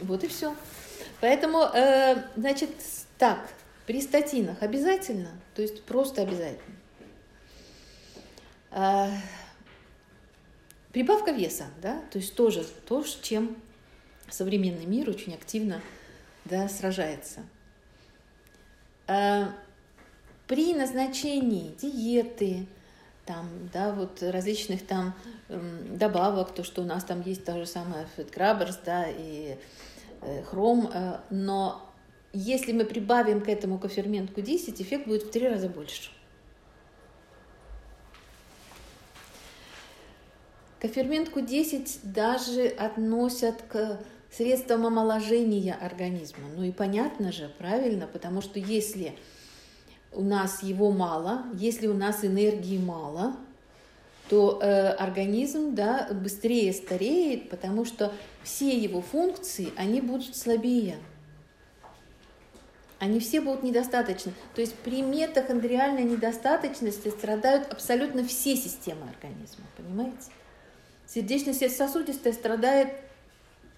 [0.00, 0.54] Вот и все.
[1.20, 2.70] Поэтому, э, значит,
[3.18, 3.48] так,
[3.86, 6.76] при статинах обязательно, то есть просто обязательно.
[8.74, 9.08] Э,
[10.92, 13.56] прибавка веса, да, то есть тоже то, с чем
[14.28, 15.80] современный мир очень активно
[16.44, 17.42] да, сражается.
[19.06, 19.46] Э,
[20.48, 22.66] при назначении диеты,
[23.24, 25.14] там, да, вот различных там
[25.48, 29.56] эм, добавок, то, что у нас там есть то же самое фиткраберс, да, и
[30.20, 30.90] э, хром,
[31.30, 31.90] но
[32.32, 36.10] если мы прибавим к этому кофермент Q10, эффект будет в три раза больше.
[40.84, 46.44] Кофермент Q10 даже относят к средствам омоложения организма.
[46.54, 49.16] Ну и понятно же, правильно, потому что если
[50.12, 53.34] у нас его мало, если у нас энергии мало,
[54.28, 58.12] то э, организм да, быстрее стареет, потому что
[58.42, 60.96] все его функции, они будут слабее.
[62.98, 64.34] Они все будут недостаточны.
[64.54, 70.30] То есть при метахондриальной недостаточности страдают абсолютно все системы организма, понимаете?
[71.06, 72.94] Сердечно-сосудистая страдает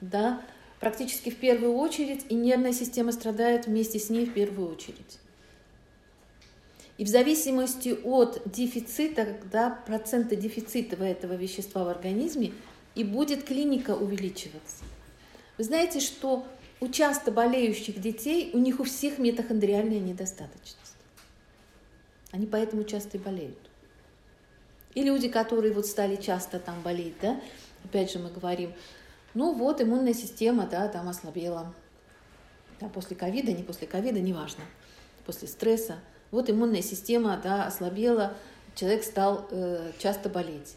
[0.01, 0.43] да,
[0.81, 5.19] практически в первую очередь, и нервная система страдает вместе с ней в первую очередь.
[6.99, 12.53] И в зависимости от дефицита, да, процента дефицита этого вещества в организме,
[12.95, 14.85] и будет клиника увеличиваться.
[15.59, 16.47] Вы знаете, что
[16.81, 20.97] у часто болеющих детей, у них у всех митохондриальная недостаточность.
[22.33, 23.66] Они поэтому часто и болеют.
[24.97, 27.41] И люди, которые вот стали часто там болеть, да,
[27.85, 28.73] опять же мы говорим,
[29.35, 31.73] ну вот иммунная система, да, там ослабела.
[32.81, 34.65] Да, после ковида, не после ковида, неважно,
[35.25, 38.35] после стресса– вот иммунная система да, ослабела,
[38.75, 40.77] человек стал э, часто болеть.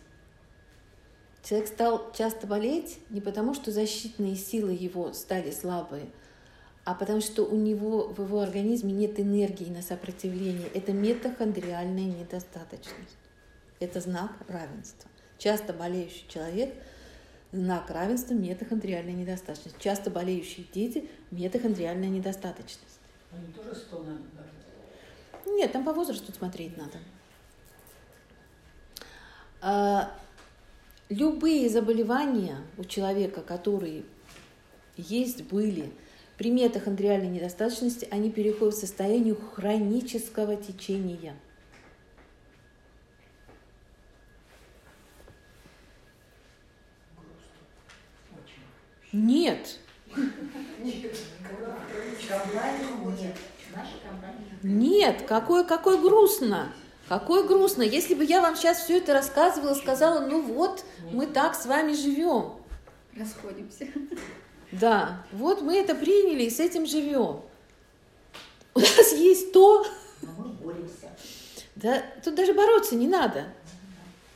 [1.44, 6.06] Человек стал часто болеть не потому, что защитные силы его стали слабые,
[6.86, 10.68] а потому что у него в его организме нет энергии на сопротивление.
[10.74, 13.19] Это метахондриальная недостаточность.
[13.80, 15.10] Это знак равенства.
[15.38, 16.74] Часто болеющий человек–
[17.52, 19.82] знак равенства метахондриальной недостаточности.
[19.82, 23.00] Часто болеющие дети– метахондриальная недостаточность.
[23.32, 24.22] Они тоже 100 надо
[25.46, 26.98] нет, там по возрасту смотреть надо.
[29.62, 30.12] А,
[31.10, 34.04] любые заболевания у человека, которые
[34.96, 35.92] есть, были,
[36.38, 41.36] при метахондриальной недостаточности, они переходят в состояние хронического течения.
[49.12, 49.78] Нет.
[54.64, 55.24] Нет.
[55.28, 56.74] Какое, какое грустно.
[57.08, 57.82] Какое грустно.
[57.82, 61.94] Если бы я вам сейчас все это рассказывала, сказала, ну вот, мы так с вами
[61.94, 62.54] живем.
[63.18, 63.88] Расходимся.
[64.72, 67.42] Да, вот мы это приняли и с этим живем.
[68.76, 69.84] У нас есть то...
[70.22, 71.10] Но мы боремся.
[71.76, 73.46] Да, тут даже бороться не надо.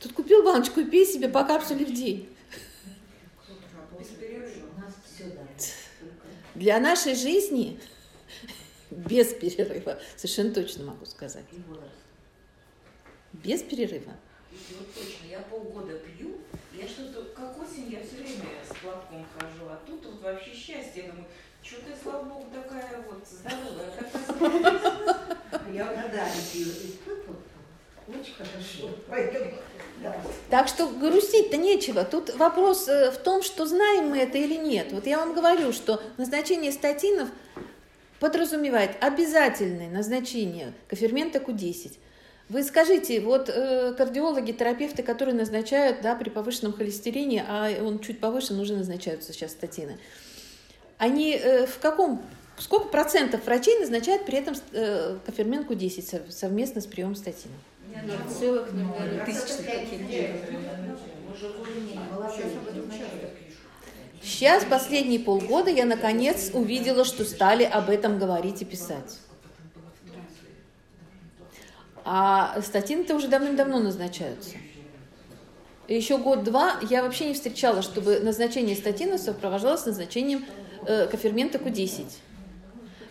[0.00, 2.28] Тут купил баночку и пей себе по капсуле в день.
[6.54, 7.80] Для нашей жизни
[8.90, 9.98] без перерыва.
[10.16, 11.44] Совершенно точно могу сказать.
[13.32, 14.14] Без перерыва.
[14.70, 16.38] Вот точно, я полгода пью,
[16.72, 21.02] я что-то, как осень, я все время с платком хожу, а тут вот вообще счастье,
[21.06, 21.26] я думаю,
[21.60, 23.90] что ты, слава богу, такая вот здоровая,
[25.72, 26.66] Я когда пью,
[30.50, 32.04] Так что грустить-то нечего.
[32.04, 34.88] Тут вопрос э, в том, что знаем мы это или нет.
[34.92, 37.28] Вот я вам говорю, что назначение статинов
[38.20, 41.98] подразумевает обязательное назначение кофермента Q10.
[42.50, 48.20] Вы скажите, вот э, кардиологи, терапевты, которые назначают да, при повышенном холестерине, а он чуть
[48.20, 49.98] повышен, уже назначаются сейчас статины,
[50.98, 52.22] они э, в каком,
[52.58, 57.54] сколько процентов врачей назначают при этом э, кофермент Q10 совместно с приемом статина?
[58.38, 60.94] Целых, наверное, тысячных каких-то.
[64.22, 69.18] Сейчас, последние полгода, я наконец увидела, что стали об этом говорить и писать.
[72.04, 74.56] А статины-то уже давным-давно назначаются.
[75.88, 80.44] Еще год-два я вообще не встречала, чтобы назначение статина сопровождалось назначением
[80.86, 82.06] э, кофермента Q10.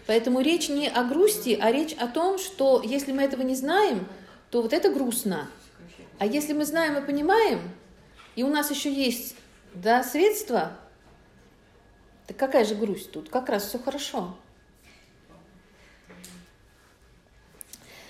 [0.07, 4.07] Поэтому речь не о грусти, а речь о том, что если мы этого не знаем,
[4.54, 5.49] то вот это грустно.
[6.20, 7.60] А если мы знаем и понимаем,
[8.36, 9.36] и у нас еще есть
[9.74, 10.78] да, средства,
[12.28, 13.32] так какая же грусть тут?
[13.32, 14.38] Как раз все хорошо.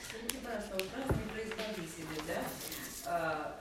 [0.06, 3.56] Скажите, пожалуйста, вот разные производители, да?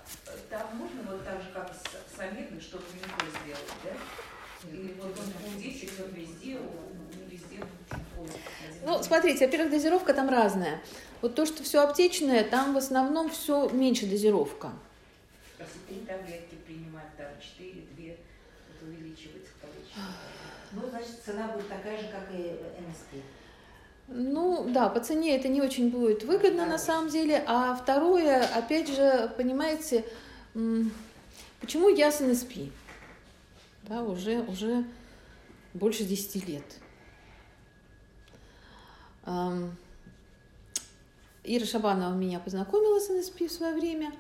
[0.51, 4.69] Там можно вот так же, как с самирной, что-то не то сделать, да?
[4.69, 7.65] Или вот он худичек, он везде, не везде
[8.85, 10.83] Ну, смотрите, во-первых, дозировка там разная.
[11.23, 14.73] Вот то, что все аптечное, там в основном все меньше дозировка.
[15.59, 20.03] Если три таблетки принимать, там четыре, две, это увеличивается количество.
[20.73, 23.25] Ну, значит, цена будет такая же, как и МСП.
[24.09, 27.45] Ну, да, по цене это не очень будет выгодно на самом деле.
[27.47, 30.05] А второе, опять же, понимаете,
[31.61, 32.53] почему я с НСП?
[33.85, 34.85] Да, уже, уже
[35.73, 36.65] больше 10 лет.
[41.45, 44.13] Ира Шабанова меня познакомила с НСП в свое время,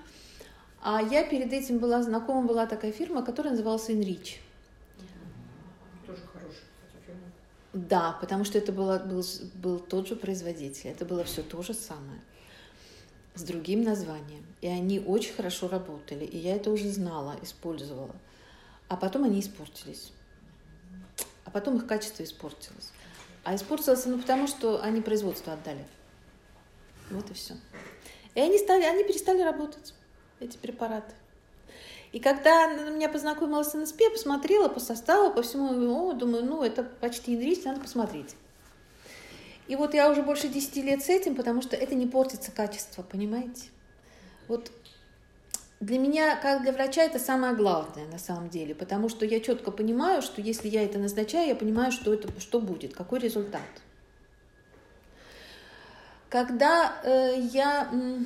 [0.81, 4.39] а я перед этим была знакома, была такая фирма, которая называлась Enrich.
[6.05, 7.31] Тоже хорошая, кстати, фирма.
[7.73, 11.75] Да, потому что это было, был, был тот же производитель, это было все то же
[11.75, 12.20] самое,
[13.37, 14.45] с другим названием.
[14.61, 18.16] И они очень хорошо работали, и я это уже знала, использовала.
[18.89, 20.12] А потом они испортились.
[21.45, 22.91] А потом их качество испортилось.
[23.45, 25.85] А испортилось оно потому, что они производство отдали.
[27.13, 27.55] Вот и все.
[28.35, 29.95] И они, стали, они перестали работать,
[30.41, 31.15] эти препараты.
[32.13, 36.63] И когда меня познакомила с НСП, я посмотрела по составу, по всему, о, думаю, ну,
[36.63, 38.37] это почти инрич, надо посмотреть.
[39.67, 43.03] И вот я уже больше 10 лет с этим, потому что это не портится качество,
[43.03, 43.69] понимаете?
[44.49, 44.71] Вот
[45.81, 49.71] для меня, как для врача, это самое главное на самом деле, потому что я четко
[49.71, 53.63] понимаю, что если я это назначаю, я понимаю, что, это, что будет, какой результат.
[56.33, 58.18] Когда э, я э,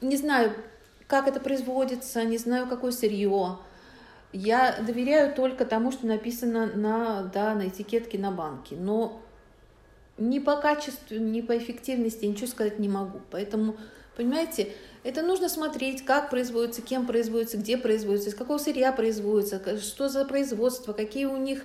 [0.00, 0.52] не знаю,
[1.06, 3.58] как это производится, не знаю, какое сырье,
[4.32, 8.74] я доверяю только тому, что написано на, да, на этикетке на банке.
[8.74, 9.22] Но
[10.18, 13.20] ни по качеству, ни по эффективности ничего сказать не могу.
[13.30, 13.76] Поэтому,
[14.16, 14.72] понимаете,
[15.04, 20.24] это нужно смотреть, как производится, кем производится, где производится, из какого сырья производится, что за
[20.24, 21.64] производство, какие у них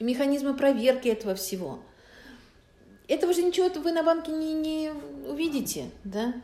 [0.00, 1.78] механизмы проверки этого всего.
[3.06, 4.90] Этого же ничего вы на банке не, не
[5.26, 6.34] увидите, да?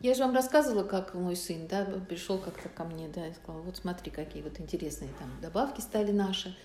[0.00, 3.60] Я же вам рассказывала, как мой сын, да, пришел как-то ко мне, да, и сказал,
[3.60, 6.56] вот смотри, какие вот интересные там добавки стали наши,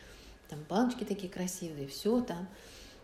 [0.47, 2.47] там баночки такие красивые, все там.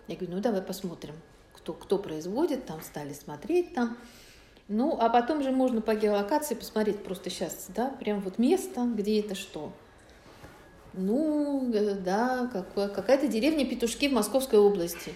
[0.07, 1.15] Я говорю, ну давай посмотрим,
[1.53, 3.97] кто, кто производит, там стали смотреть там.
[4.67, 9.19] Ну, а потом же можно по геолокации посмотреть просто сейчас, да, прям вот место, где
[9.19, 9.73] это что.
[10.93, 15.13] Ну, э, да, какая-то деревня Петушки в Московской области.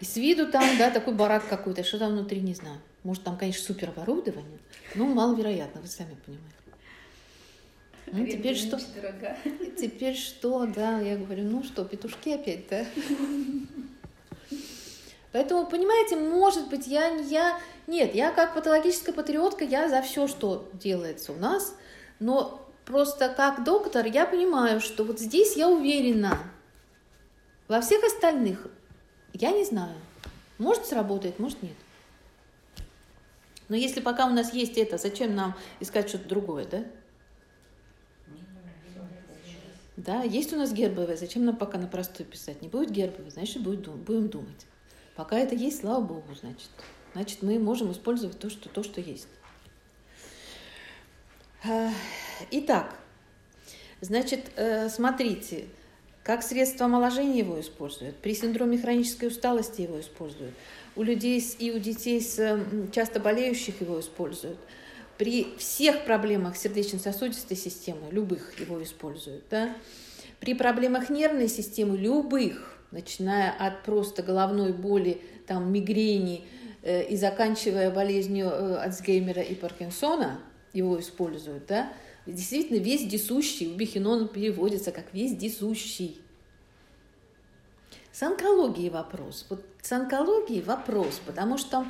[0.00, 2.80] И с виду там, да, такой барак какой-то, что там внутри, не знаю.
[3.04, 4.58] Может, там, конечно, супер оборудование,
[4.94, 6.56] но маловероятно, вы сами понимаете.
[8.06, 8.78] Ну, теперь что?
[8.94, 9.36] Дорога.
[9.78, 12.84] Теперь что, да, я говорю, ну что, петушки опять, да?
[15.32, 20.68] Поэтому, понимаете, может быть, я, я, нет, я как патологическая патриотка, я за все, что
[20.74, 21.74] делается у нас,
[22.20, 26.38] но Просто как доктор я понимаю, что вот здесь я уверена.
[27.66, 28.66] Во всех остальных
[29.32, 29.96] я не знаю.
[30.58, 31.72] Может сработает, может нет.
[33.70, 36.84] Но если пока у нас есть это, зачем нам искать что-то другое, да?
[39.96, 42.60] Да, есть у нас гербовое, зачем нам пока на простой писать?
[42.60, 44.66] Не будет гербовое, значит, будет, будем думать.
[45.16, 46.68] Пока это есть, слава богу, значит.
[47.14, 49.28] Значит, мы можем использовать то, что, то, что есть.
[52.50, 52.96] Итак,
[54.00, 55.66] значит, э, смотрите,
[56.24, 60.54] как средство омоложения его используют, при синдроме хронической усталости его используют,
[60.96, 62.60] у людей и у детей с
[62.92, 64.58] часто болеющих его используют,
[65.18, 69.74] при всех проблемах сердечно-сосудистой системы, любых его используют, да?
[70.40, 76.44] при проблемах нервной системы, любых, начиная от просто головной боли, там, мигрени
[76.82, 80.40] э, и заканчивая болезнью э, Альцгеймера и Паркинсона,
[80.72, 81.92] его используют, да,
[82.26, 86.20] Действительно, весь десущий, у Бихинона переводится как весь десущий.
[88.12, 89.46] С онкологией вопрос.
[89.48, 91.84] Вот с онкологией вопрос, потому что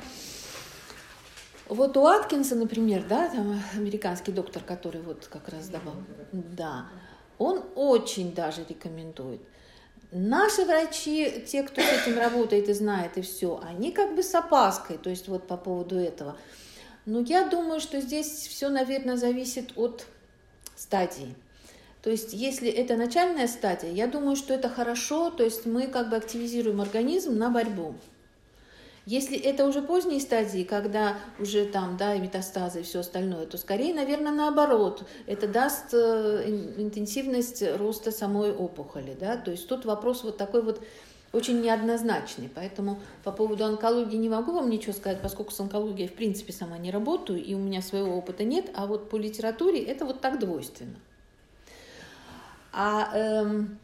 [1.67, 5.95] вот у Аткинса, например, да, там американский доктор, который вот как раз давал,
[6.31, 6.87] да,
[7.37, 9.41] он очень даже рекомендует.
[10.11, 14.33] Наши врачи, те, кто с этим работает и знает, и все, они как бы с
[14.33, 16.37] опаской, то есть вот по поводу этого.
[17.05, 20.05] Но я думаю, что здесь все, наверное, зависит от
[20.75, 21.35] стадии.
[22.01, 26.09] То есть, если это начальная стадия, я думаю, что это хорошо, то есть мы как
[26.09, 27.95] бы активизируем организм на борьбу.
[29.05, 33.57] Если это уже поздние стадии, когда уже там, да, и метастазы, и все остальное, то
[33.57, 35.03] скорее, наверное, наоборот.
[35.27, 39.35] Это даст э, интенсивность роста самой опухоли, да.
[39.35, 40.81] То есть тут вопрос вот такой вот
[41.33, 42.49] очень неоднозначный.
[42.53, 46.77] Поэтому по поводу онкологии не могу вам ничего сказать, поскольку с онкологией в принципе сама
[46.77, 50.39] не работаю, и у меня своего опыта нет, а вот по литературе это вот так
[50.39, 50.95] двойственно.
[52.71, 53.77] А эм,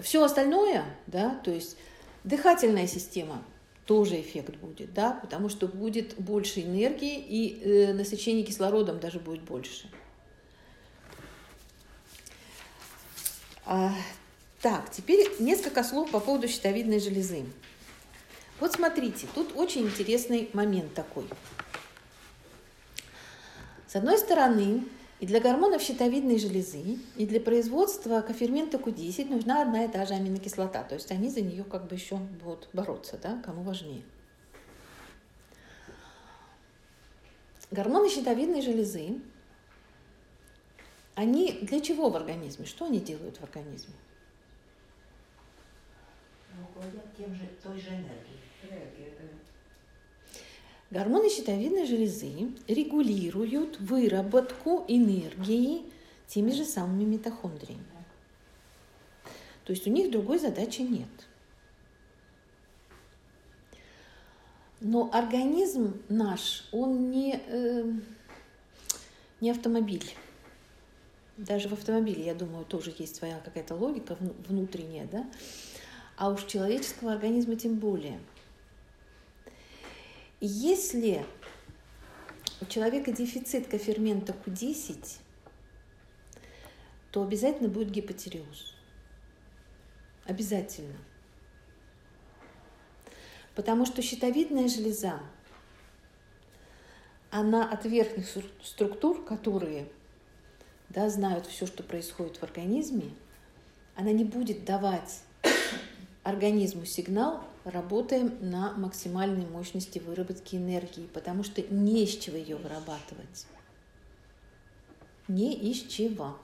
[0.00, 1.76] все остальное, да, то есть
[2.22, 3.42] дыхательная система–
[3.86, 9.42] тоже эффект будет, да, потому что будет больше энергии и э, насыщение кислородом даже будет
[9.42, 9.88] больше.
[13.64, 13.92] А,
[14.66, 17.44] так, теперь несколько слов по поводу щитовидной железы.
[18.58, 21.24] Вот смотрите, тут очень интересный момент такой.
[23.86, 24.82] С одной стороны,
[25.20, 30.14] и для гормонов щитовидной железы, и для производства кофермента Q10 нужна одна и та же
[30.14, 30.82] аминокислота.
[30.82, 34.02] То есть они за нее как бы еще будут бороться, да, кому важнее.
[37.70, 39.20] Гормоны щитовидной железы,
[41.14, 42.66] они для чего в организме?
[42.66, 43.94] Что они делают в организме?
[46.58, 48.40] Руководят тем же, той же энергией.
[48.62, 49.26] Энергия, да.
[50.90, 55.84] Гормоны щитовидной железы регулируют выработку энергии
[56.28, 57.84] теми же самыми митохондриями.
[59.64, 61.08] То есть у них другой задачи нет.
[64.80, 67.92] Но организм наш, он не, э,
[69.40, 70.14] не автомобиль.
[71.36, 74.16] Даже в автомобиле, я думаю, тоже есть своя какая-то логика
[74.48, 75.26] внутренняя, да?
[76.16, 78.18] А уж человеческого организма тем более–
[80.40, 81.24] если
[82.60, 85.18] у человека дефицит кофермента Q10,
[87.10, 88.74] то обязательно будет гипотереоз.
[90.26, 90.96] Обязательно.
[93.54, 95.20] Потому что щитовидная железа,
[97.30, 98.28] она от верхних
[98.62, 99.88] структур, которые
[100.90, 103.10] да, знают все, что происходит в организме,
[103.94, 105.22] она не будет давать
[106.26, 113.46] организму сигнал работаем на максимальной мощности выработки энергии, потому что не из чего ее вырабатывать.
[115.28, 116.36] Не из чего.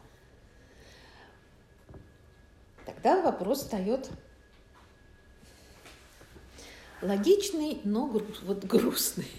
[2.86, 4.08] Тогда вопрос встает
[7.00, 9.30] логичный, но груз, вот грустный.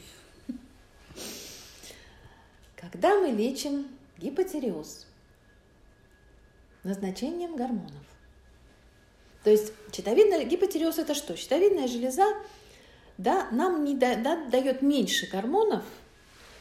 [2.76, 3.88] Когда мы лечим
[4.18, 5.08] гипотереоз
[6.84, 8.13] назначением гормонов,
[9.44, 11.36] то есть щитовидная гипотереоз это что?
[11.36, 12.26] Щитовидная железа
[13.18, 15.84] да, нам не да, да, дает меньше гормонов,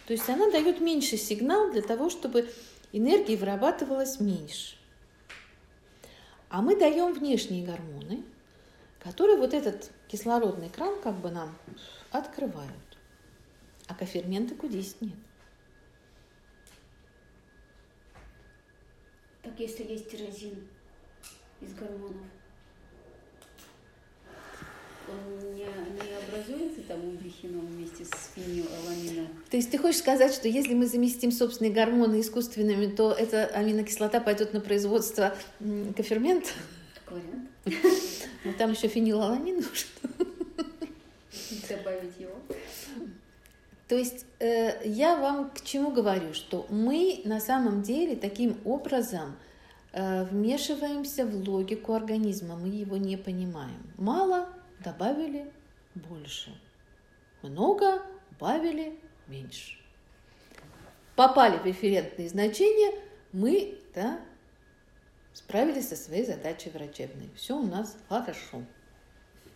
[0.06, 2.50] то есть она дает меньше сигнал для того, чтобы
[2.92, 4.76] энергии вырабатывалось меньше.
[6.48, 8.24] А мы даем внешние гормоны,
[9.00, 11.56] которые вот этот кислородный кран как бы нам
[12.10, 12.70] открывают.
[13.86, 15.14] А кофермента Q10 нет.
[19.42, 20.68] Так если есть тирозин
[21.60, 22.26] из гормонов,
[25.12, 29.28] он не, не образуется там у бихином вместе с фенилаламином?
[29.50, 34.20] То есть ты хочешь сказать, что если мы заместим собственные гормоны искусственными, то эта аминокислота
[34.20, 35.34] пойдет на производство
[35.96, 36.50] кофермента?
[36.94, 37.48] Такой вариант.
[38.44, 39.88] Но ну, там еще фенилаламин нужен.
[41.68, 42.34] Добавить его.
[43.88, 49.36] То есть э, я вам к чему говорю, что мы на самом деле таким образом
[49.92, 53.82] э, вмешиваемся в логику организма, мы его не понимаем.
[53.98, 54.48] Мало
[54.82, 55.50] добавили
[55.94, 56.54] больше.
[57.42, 59.78] Много добавили меньше.
[61.14, 62.98] Попали в референтные значения,
[63.32, 64.20] мы да,
[65.34, 67.30] справились со своей задачей врачебной.
[67.36, 68.62] Все у нас хорошо.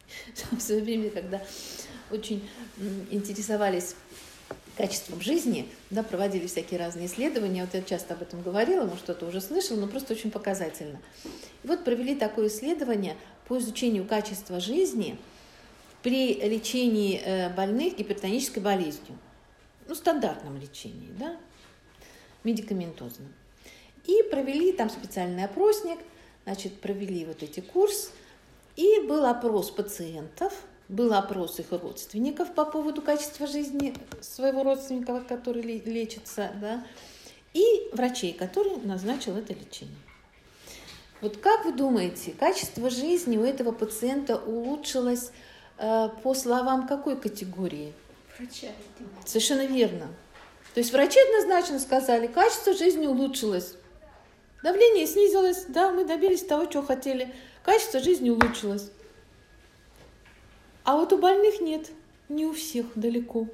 [0.52, 1.42] В свое время, когда
[2.10, 2.48] очень
[3.10, 3.96] интересовались
[4.76, 9.26] качеством жизни, да, проводили всякие разные исследования, вот я часто об этом говорила, может, кто-то
[9.26, 11.00] уже слышал, но просто очень показательно.
[11.64, 13.16] И вот провели такое исследование
[13.48, 15.16] по изучению качества жизни
[16.02, 19.18] при лечении э, больных гипертонической болезнью.
[19.88, 21.36] Ну, стандартном лечении, да,
[22.44, 23.32] медикаментозном.
[24.04, 25.98] И провели там специальный опросник,
[26.44, 28.12] значит, провели вот эти курс,
[28.76, 30.52] и был опрос пациентов,
[30.88, 36.86] был опрос их родственников по поводу качества жизни своего родственника, который лечится, да,
[37.52, 39.96] и врачей, который назначил это лечение.
[41.20, 45.30] Вот как вы думаете, качество жизни у этого пациента улучшилось
[45.78, 47.92] э, по словам какой категории?
[48.38, 48.68] Врача.
[49.24, 50.08] Совершенно верно.
[50.74, 53.74] То есть врачи однозначно сказали, качество жизни улучшилось.
[54.62, 57.34] Давление снизилось, да, мы добились того, чего хотели.
[57.62, 58.90] Качество жизни улучшилось.
[60.84, 61.90] А вот у больных нет,
[62.28, 63.48] не у всех далеко.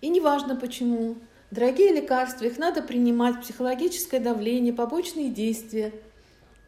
[0.00, 1.16] И неважно почему.
[1.50, 5.92] Дорогие лекарства, их надо принимать, психологическое давление, побочные действия.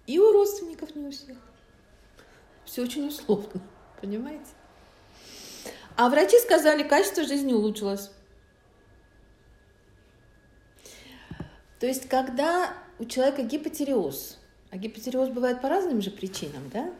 [0.09, 1.37] И у родственников не у всех.
[2.65, 3.61] Все очень условно,
[4.01, 4.47] понимаете?
[5.97, 8.11] А врачи сказали, качество жизни улучшилось.
[11.79, 14.39] То есть, когда у человека гипотереоз,
[14.71, 16.91] а гипотереоз бывает по разным же причинам, да?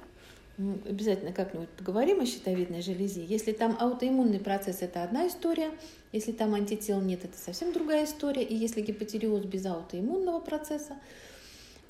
[0.59, 3.25] Мы обязательно как-нибудь поговорим о щитовидной железе.
[3.25, 5.71] Если там аутоиммунный процесс, это одна история.
[6.13, 8.43] Если там антител нет, это совсем другая история.
[8.43, 10.99] И если гипотереоз без аутоиммунного процесса,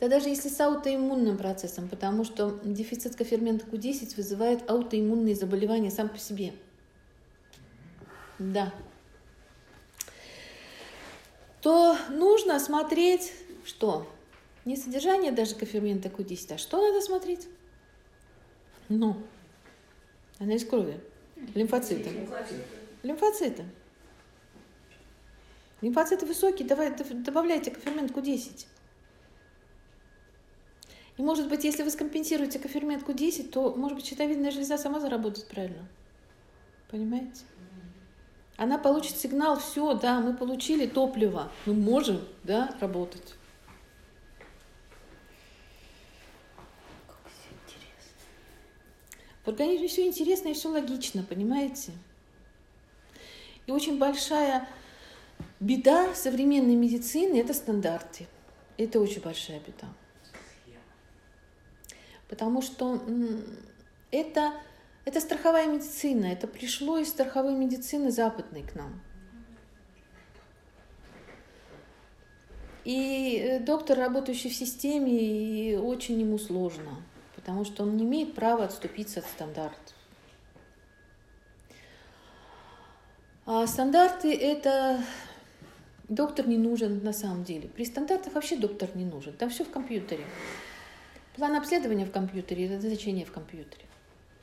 [0.01, 6.09] да даже если с аутоиммунным процессом, потому что дефицит кофермента Q10 вызывает аутоиммунные заболевания сам
[6.09, 6.53] по себе.
[8.39, 8.73] Да.
[11.61, 13.33] То нужно смотреть,
[13.65, 14.07] что?
[14.65, 17.49] Не содержание даже кофермента Q10, а что надо смотреть?
[18.89, 19.17] Ну,
[20.39, 21.01] анализ крови.
[21.55, 22.11] Лимфоциты.
[23.03, 23.65] Лимфоциты.
[25.81, 28.67] Лимфоциты высокие, давай, добавляйте кофермент Q10.
[31.19, 35.49] И может быть, если вы скомпенсируете кофермент Q10, то, может быть, щитовидная железа сама заработает
[35.49, 35.87] правильно.
[36.91, 37.43] Понимаете?
[38.57, 43.35] Она получит сигнал, все, да, мы получили топливо, мы можем, да, работать.
[49.45, 51.93] В организме все интересно и все логично, понимаете?
[53.67, 54.69] И очень большая
[55.59, 58.27] беда современной медицины– это стандарты.
[58.77, 59.89] Это очень большая беда.
[62.29, 63.01] Потому что
[64.11, 64.53] это,
[65.05, 69.01] это страховая медицина, это пришло из страховой медицины западной к нам.
[72.85, 77.03] И э, доктор, работающий в системе, очень ему сложно
[77.49, 79.95] потому что он не имеет права отступиться от стандартов.
[83.47, 85.03] А стандарты– это
[86.11, 87.69] доктор не нужен на самом деле.
[87.69, 89.33] При стандартах вообще доктор не нужен.
[89.33, 90.27] Там все в компьютере.
[91.39, 93.85] План обследования в компьютере, назначение в компьютере.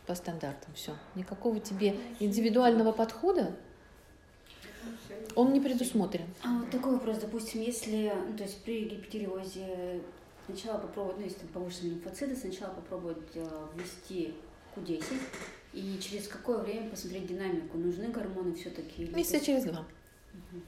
[0.07, 0.95] По стандартам все.
[1.15, 3.55] Никакого тебе индивидуального подхода
[5.35, 6.25] он не предусмотрен.
[6.43, 10.01] А вот такой вопрос, допустим, если, ну, то есть при гипотереозе
[10.45, 14.35] Сначала попробовать, ну, если там повышенные лимфоциты, сначала попробовать э, ввести
[14.75, 15.19] Q10
[15.73, 17.77] и через какое время посмотреть динамику.
[17.79, 19.05] Нужны гормоны все-таки?
[19.07, 19.87] Месяца через два.
[20.33, 20.61] Угу.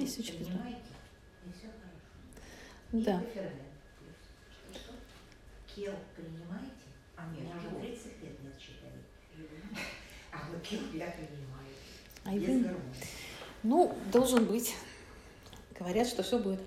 [0.00, 0.60] Месяца через два.
[2.92, 3.22] Да.
[5.76, 6.72] Кел принимаете?
[7.16, 9.84] А нет, уже 30 лет нет щитовидки.
[10.32, 11.68] А вот кел я принимаю.
[12.24, 12.72] А Без
[13.62, 14.74] Ну, должен быть.
[15.78, 16.60] Говорят, что все будет.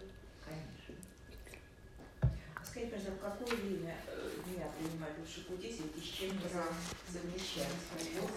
[2.64, 3.96] Скажите, пожалуйста, в какое время
[4.46, 6.30] дня э, принимать лучше Q10 и с чем?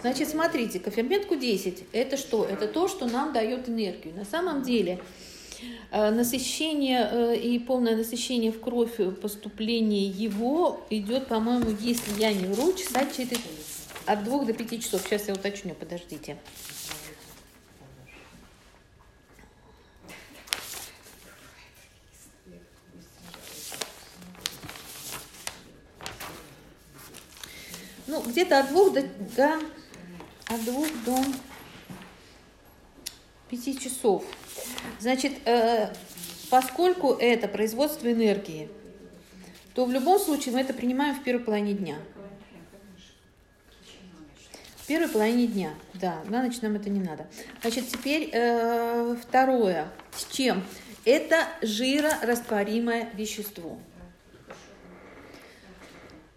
[0.01, 2.45] Значит, смотрите, кофермент Q10– это что?
[2.45, 4.15] Это то, что нам дает энергию.
[4.15, 5.03] На самом деле,
[5.91, 12.73] насыщение э, и полное насыщение в кровь поступление его идет, по-моему, если я не вру,
[12.73, 13.39] часа через
[14.05, 15.01] от двух до пяти часов.
[15.03, 16.37] Сейчас я уточню, подождите.
[28.13, 29.01] ну, где-то от двух до,
[29.35, 29.59] до,
[30.45, 31.17] от двух до
[33.49, 34.23] пяти часов.
[34.99, 35.93] Значит, э,
[36.49, 38.69] поскольку это производство энергии,
[39.73, 41.97] то в любом случае мы это принимаем в первой половине дня.
[44.77, 47.27] В первой половине дня, да, на ночь нам это не надо.
[47.61, 49.87] Значит, теперь э, второе.
[50.15, 50.63] С чем?
[51.05, 53.77] Это жирорастворимое вещество.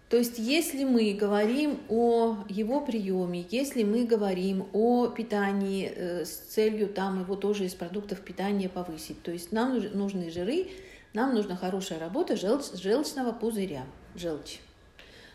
[0.09, 6.29] То есть, если мы говорим о его приеме, если мы говорим о питании э, с
[6.29, 10.69] целью там его тоже из продуктов питания повысить, то есть нам нужны жиры,
[11.13, 13.85] нам нужна хорошая работа желч, желчного пузыря,
[14.15, 14.59] желчь.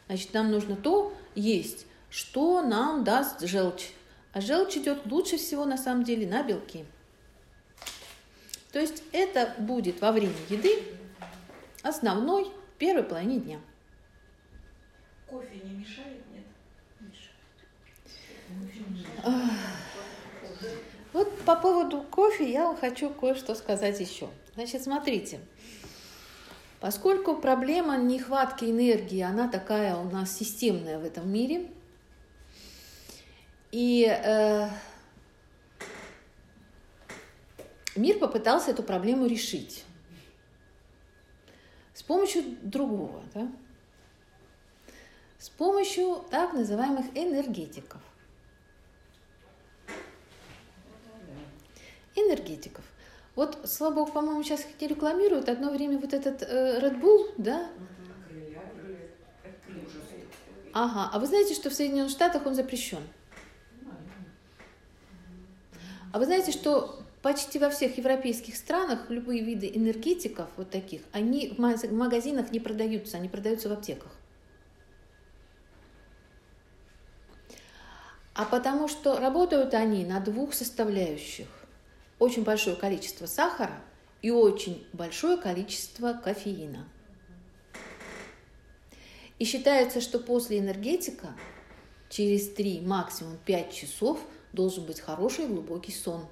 [0.07, 3.91] Значит, нам нужно то есть, что нам даст желчь.
[4.33, 6.87] А желчь идет лучше всего на самом деле на белки.
[8.73, 10.83] То есть это будет во время еды
[11.83, 12.47] основной
[12.79, 13.61] первой половине дня.
[15.33, 16.45] Кофе не мешает, нет?
[17.01, 17.33] Мешает.
[21.15, 24.29] Вот по поводу кофе я вам хочу кое-что сказать еще.
[24.55, 25.41] Значит, смотрите,
[26.81, 31.71] поскольку проблема нехватки энергии, она такая у нас системная в этом мире,
[33.71, 34.69] и э,
[37.97, 39.87] мир попытался эту проблему решить
[41.95, 43.51] с помощью другого, да?
[45.43, 48.01] С помощью так называемых энергетиков.
[52.15, 52.85] Энергетиков.
[53.35, 55.49] Вот, слава богу, по-моему, сейчас их не рекламируют.
[55.49, 57.69] Одно время вот этот э, Red Bull, да?
[60.73, 61.11] Ага.
[61.13, 63.03] А вы знаете, что в Соединенных Штатах он запрещен?
[66.13, 71.49] А вы знаете, что почти во всех европейских странах любые виды энергетиков вот таких, они
[71.49, 74.13] в магазинах не продаются, они продаются в аптеках.
[78.35, 81.49] А потому что работают они на двух составляющих.
[82.19, 83.81] Очень большое количество сахара
[84.23, 86.89] и очень большое количество кофеина.
[89.39, 91.35] И считается, что после энергетика
[92.09, 94.21] через 3, максимум 5 часов
[94.53, 96.27] должен быть хороший глубокий сон.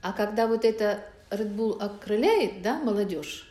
[0.00, 3.50] А когда вот это Red Bull окрыляет, да, молодежь,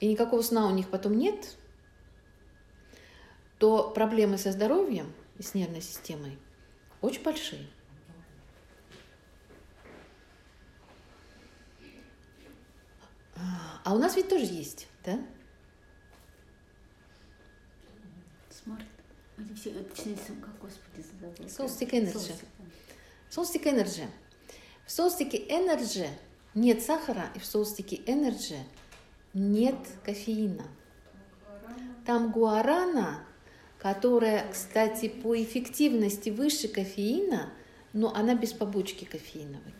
[0.00, 1.56] и никакого сна у них потом нет,
[3.62, 6.36] то проблемы со здоровьем и с нервной системой
[7.00, 7.64] очень большие.
[13.84, 15.16] А у нас ведь тоже есть, да?
[18.50, 18.84] Smart.
[21.48, 22.34] Solstic Energy.
[23.30, 24.08] Solstic Energy.
[24.86, 26.08] В Solstic е Energy
[26.54, 28.58] нет сахара, и в Solstic е Energy
[29.34, 30.64] нет кофеина.
[32.04, 33.24] Там гуарана
[33.82, 37.52] которая, кстати, по эффективности выше кофеина,
[37.92, 39.74] но она без побочки кофеиновой.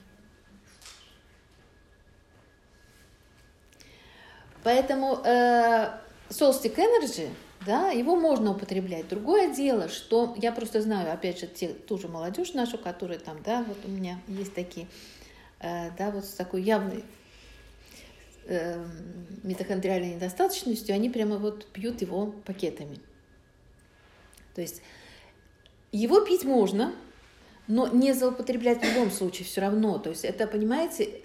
[4.65, 5.93] Поэтому э,
[6.31, 7.29] Solstick Energy,
[7.65, 9.07] да, его можно употреблять.
[9.07, 13.41] Другое дело, что я просто знаю, опять же, те, ту же молодежь нашу, которая там,
[13.45, 14.89] да, вот у меня есть такие,
[15.61, 17.05] э, да, вот с такой явной
[18.47, 18.85] э,
[19.45, 22.99] митохондриальной недостаточностью, они прямо вот пьют его пакетами.
[24.55, 24.83] То есть
[25.93, 26.95] его пить можно,
[27.69, 29.99] но не злоупотреблять в любом случае все равно.
[29.99, 31.21] То есть это, понимаете,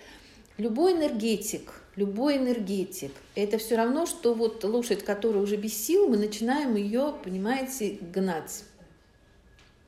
[0.58, 6.18] любой энергетик, любой энергетик, это все равно, что вот лошадь, которая уже без сил, мы
[6.18, 8.64] начинаем ее, понимаете, гнать,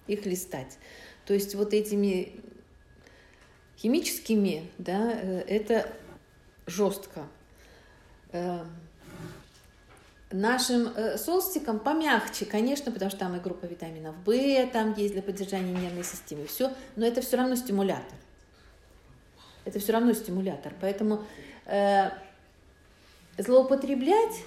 [0.08, 0.78] их листать.
[1.26, 2.34] То есть вот этими
[3.78, 5.94] химическими, да, э, это
[6.66, 7.28] жестко.
[10.32, 15.24] Нашим э, солстиком помягче, конечно, потому что там и группа витаминов В, там есть для
[15.24, 18.18] поддержания нервной системы, все, но это все равно стимулятор.
[19.66, 20.74] Это все равно стимулятор.
[20.80, 21.24] Поэтому
[21.66, 22.12] э,
[23.40, 24.44] злоупотреблять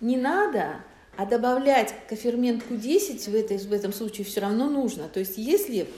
[0.00, 0.80] не надо,
[1.16, 5.08] а добавлять кофермент Q10 в, этой, в этом случае все равно нужно.
[5.08, 5.88] То есть если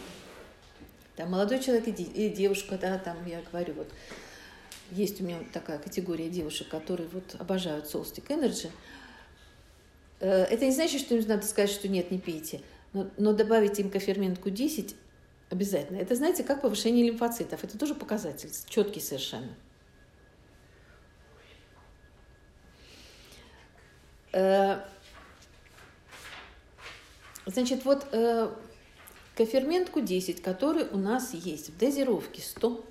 [1.17, 3.89] там, молодой человек и девушка, да, там я говорю, вот
[4.91, 8.71] есть у меня такая категория девушек, которые вот обожают Solstic Energy,
[10.27, 12.61] это не значит, что им надо сказать, что нет, не пейте.
[12.93, 14.95] Но, но добавить им коферментку 10
[15.51, 15.99] обязательно.
[15.99, 17.63] Это, знаете, как повышение лимфоцитов.
[17.65, 19.55] Это тоже показатель, четкий совершенно.
[24.33, 24.81] Э,
[27.47, 28.51] значит, вот э,
[29.37, 32.85] коферментку 10, который у нас есть в дозировке 100,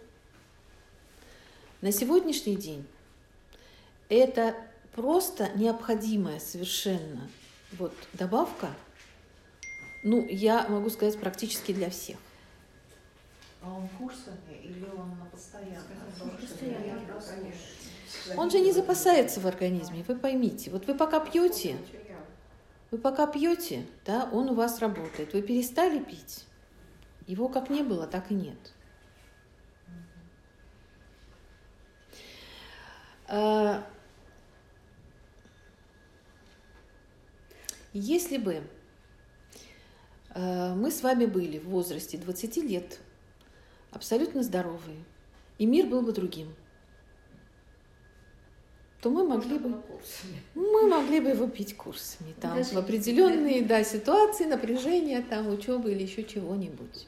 [1.82, 2.88] на сегодняшний день
[4.10, 4.56] это
[4.98, 7.30] просто необходимая совершенно
[7.74, 8.70] вот добавка,
[10.04, 12.18] ну, я могу сказать, практически для всех.
[13.62, 15.84] А он курсами или он на постоянно?
[18.36, 20.72] Он же не запасается в организме, вы поймите.
[20.72, 21.78] Вот вы пока пьете,
[22.90, 25.32] вы пока пьете, да, он у вас работает.
[25.34, 26.46] Вы перестали пить,
[27.28, 28.74] его как не было, так и нет.
[33.28, 33.84] Uh,
[38.00, 38.62] Если бы
[40.36, 43.00] э, мы с вами были в возрасте 20 лет,
[43.92, 45.04] абсолютно здоровые,
[45.58, 46.54] и мир был бы другим,
[49.02, 49.82] то мы могли бы
[50.54, 55.92] мы могли бы его пить курсами там Даже в определенные да, ситуации напряжения там учебы
[55.92, 57.08] или еще чего-нибудь.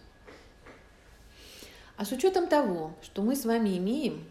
[1.98, 4.26] А с учетом того, что мы с вами имеем,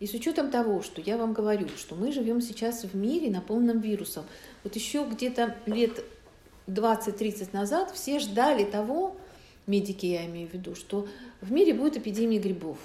[0.00, 3.80] и с учетом того, что я вам говорю, что мы живем сейчас в мире, наполненном
[3.80, 4.24] вирусом,
[4.64, 6.02] вот еще где-то лет
[6.66, 9.16] 20-30 назад все ждали того,
[9.66, 11.06] медики я имею в виду, что
[11.42, 12.78] в мире будет эпидемия грибов.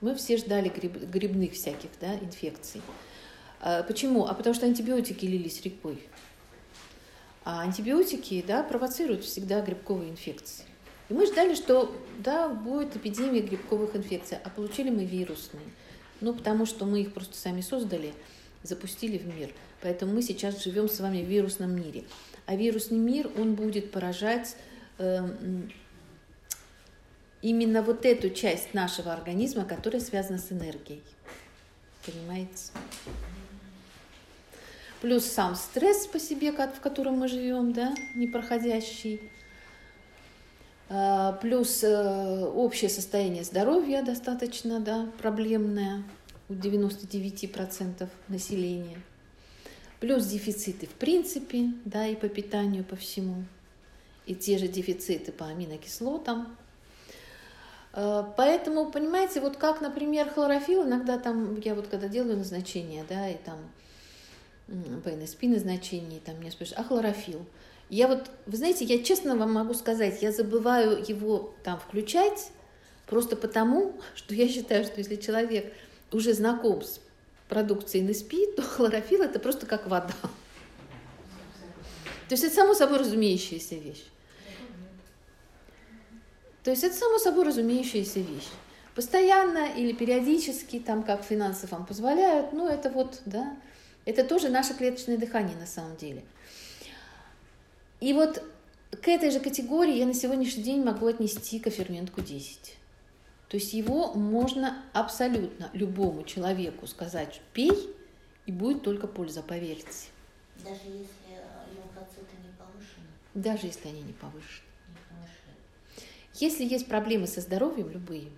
[0.00, 2.80] Мы все ждали гриб, грибных всяких да, инфекций.
[3.60, 4.26] А, почему?
[4.26, 6.02] А потому что антибиотики лились рекой.
[7.44, 10.64] А антибиотики да, провоцируют всегда грибковые инфекции.
[11.10, 15.62] И мы ждали, что да, будет эпидемия грибковых инфекций, а получили мы вирусные.
[16.20, 18.12] Ну, потому что мы их просто сами создали–
[18.64, 19.50] запустили в мир.
[19.80, 22.02] Поэтому мы сейчас живем с вами в вирусном мире.
[22.46, 24.56] А вирусный мир, он будет поражать
[24.98, 25.20] э,
[27.42, 31.02] именно вот эту часть нашего организма, которая связана с энергией.
[32.04, 32.72] Понимаете?
[35.00, 39.20] Плюс сам стресс по себе, в котором мы живем, да, непроходящий.
[40.88, 46.02] А, плюс э, общее состояние здоровья достаточно да, проблемное
[46.48, 49.00] у 99% населения.
[50.00, 53.44] Плюс дефициты в принципе, да, и по питанию, по всему.
[54.26, 56.56] И те же дефициты по аминокислотам,
[57.94, 63.28] Э, поэтому, понимаете, вот как, например, хлорофилл, иногда там, я вот когда делаю назначение, да,
[63.28, 63.58] и там
[65.04, 67.46] по НСП назначение, там меня спрашивают, а хлорофилл?
[67.94, 72.50] Я вот, вы знаете, я честно вам могу сказать, я забываю его там включать,
[73.06, 75.72] просто потому, что я считаю, что если человек
[76.10, 76.98] уже знаком с
[77.48, 80.12] продукцией НСП, то хлорофилл это просто как вода.
[82.28, 84.02] То есть это само собой разумеющаяся вещь.
[86.64, 88.48] То есть это само собой разумеющаяся вещь.
[88.96, 93.56] Постоянно или периодически, там как финансы вам позволяют, ну это вот, да,
[94.04, 96.24] это тоже наше клеточное дыхание на самом деле.
[98.04, 98.44] И вот
[98.90, 102.72] к этой же категории я на сегодняшний день могу отнести кофермент Q10.
[103.48, 107.72] То есть его можно абсолютно любому человеку сказать «пей»,
[108.44, 110.10] и будет только польза, поверьте.
[110.62, 111.40] Даже если
[111.74, 113.06] лимфоциты не повышены?
[113.32, 114.68] Даже если они не повышены.
[116.34, 118.28] Если есть проблемы со здоровьем, любые,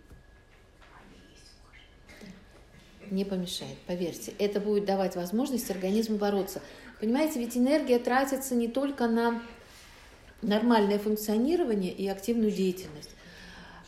[3.10, 4.32] не помешает, поверьте.
[4.38, 6.62] Это будет давать возможность организму бороться.
[7.00, 9.42] Понимаете, ведь энергия тратится не только на
[10.42, 13.10] нормальное функционирование и активную деятельность.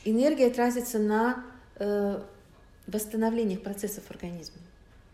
[0.05, 1.45] Энергия тратится на
[1.77, 2.21] э,
[2.87, 4.59] восстановление процессов организма,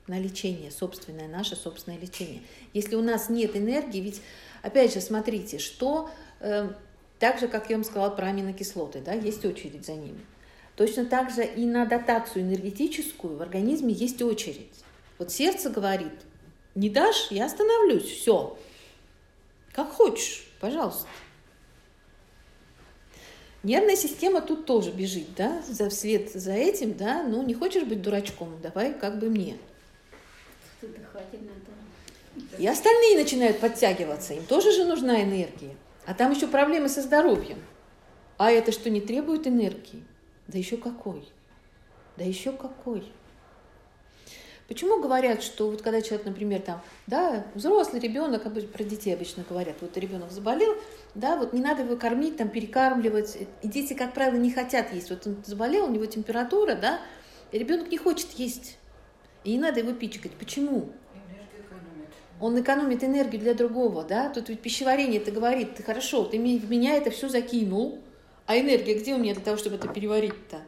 [0.07, 2.43] на лечение, собственное наше собственное лечение.
[2.73, 4.23] Если у нас нет энергии, ведь,
[4.63, 6.11] опять же, смотрите, что
[6.41, 6.71] э,
[7.19, 10.21] так же, как я вам сказала про аминокислоты, да, есть очередь за ними.
[10.77, 14.73] Точно так же и на дотацию энергетическую в организме есть очередь.
[15.19, 16.13] Вот сердце говорит,
[16.75, 18.59] не дашь, я остановлюсь, все.
[19.73, 21.07] Как хочешь, пожалуйста.
[23.65, 28.03] Нервная система тут тоже бежит, да, за вслед за этим, да, ну не хочешь быть
[28.03, 29.57] дурачком, давай как бы мне.
[32.59, 35.75] И остальные начинают подтягиваться, им тоже же нужна энергия.
[36.05, 37.59] А там еще проблемы со здоровьем.
[38.37, 40.05] А это что, не требует энергии?
[40.47, 41.27] Да еще какой?
[42.19, 43.11] Да еще какой?
[44.69, 49.77] Почему говорят, что вот когда человек, например, там, да, взрослый ребенок, про детей обычно говорят,
[49.81, 50.75] вот ребенок заболел,
[51.15, 53.37] да, вот не надо его кормить, там, перекармливать.
[53.63, 55.11] И дети, как правило, не хотят есть.
[55.11, 57.01] Вот он заболел, у него температура, да,
[57.53, 58.79] и ребенок не хочет есть.
[59.45, 60.33] И не надо его пичкать.
[60.33, 60.91] Почему?
[62.41, 66.71] он экономит энергию для другого, да, тут ведь пищеварение это говорит, ты хорошо, ты в
[66.71, 68.01] меня это все закинул,
[68.47, 70.59] а энергия где у меня для того, чтобы это переварить-то?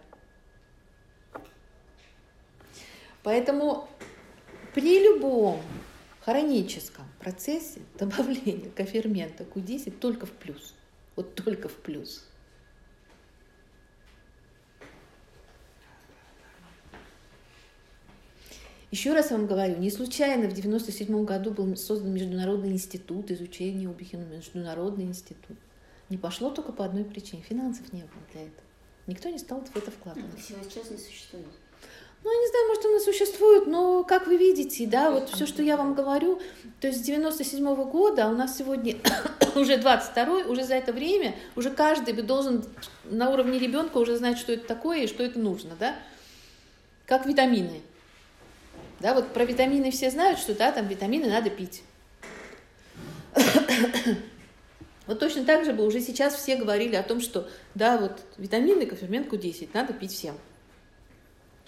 [3.27, 3.89] Поэтому
[4.73, 5.61] при любом
[6.21, 10.75] хроническом процессе добавления кофермента Q10 только в плюс.
[11.17, 12.25] Вот только в плюс.
[18.93, 24.23] Еще раз вам говорю, не случайно в 1997 году был создан Международный институт изучения Убихина,
[24.23, 25.59] Международный институт.
[26.11, 27.43] Не пошло только по одной причине.
[27.43, 28.63] Финансов не было для этого.
[29.09, 30.31] Никто не стал в это вкладывать.
[30.49, 31.47] Ну, сейчас не существует.
[32.25, 35.63] Ну, я не знаю, может, оно существует, но, как вы видите, да, вот все, что
[35.63, 36.41] я вам говорю,
[36.81, 38.97] то есть с 97 -го года, а у нас сегодня
[39.55, 42.65] уже 22 уже за это время, уже каждый должен
[43.05, 45.97] на уровне ребенка уже знать, что это такое и что это нужно, да,
[47.07, 47.81] как витамины.
[49.01, 51.83] Да, вот про витамины все знают, что да, там витамины надо пить.
[55.07, 58.87] Вот точно так же бы уже сейчас все говорили о том, что да, вот витамины,
[58.87, 60.37] кофермент 10 надо пить всем.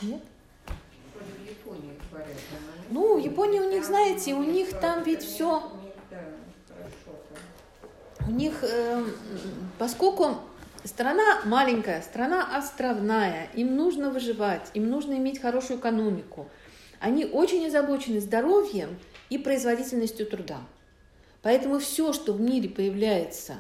[0.03, 0.21] Нет?
[2.91, 5.63] Ну, в Японии у них, знаете, у них там ведь все...
[8.27, 9.05] У них, э,
[9.79, 10.37] поскольку
[10.85, 16.47] страна маленькая, страна островная, им нужно выживать, им нужно иметь хорошую экономику,
[17.01, 18.99] они очень озабочены здоровьем
[19.31, 20.59] и производительностью труда.
[21.43, 23.57] Поэтому все, что в мире появляется,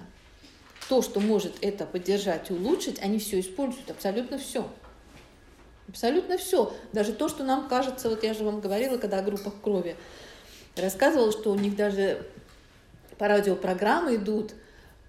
[0.89, 4.69] то, что может это поддержать и улучшить, они все используют, абсолютно все.
[5.89, 6.75] Абсолютно все.
[6.93, 9.97] Даже то, что нам кажется, вот я же вам говорила, когда о группах крови
[10.77, 12.27] рассказывала, что у них даже
[13.17, 14.53] по радиопрограммы идут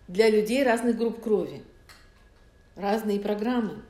[0.08, 1.64] для людей разных групп крови.
[2.76, 3.84] Разные программы.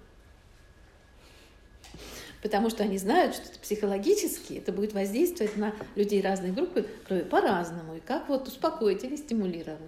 [2.42, 7.22] потому что они знают, что это психологически это будет воздействовать на людей разной группы крови
[7.22, 9.80] по-разному, и как вот успокоить или стимулировать.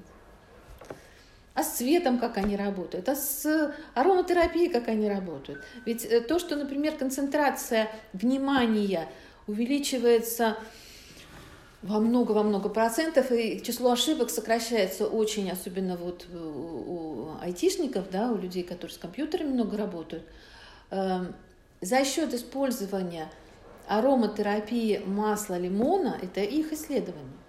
[1.54, 5.62] А с цветом как они работают, а с ароматерапией как они работают.
[5.86, 9.10] Ведь э, то, что, например, концентрация внимания
[9.48, 10.58] увеличивается
[11.82, 18.10] во много, во много процентов, и число ошибок сокращается очень, особенно вот у, у айтишников,
[18.12, 20.24] да, у людей, которые с компьютерами много работают,
[20.92, 21.36] эм,
[21.82, 23.30] за счет использования
[23.88, 27.41] ароматерапии масла лимона, это их исследование.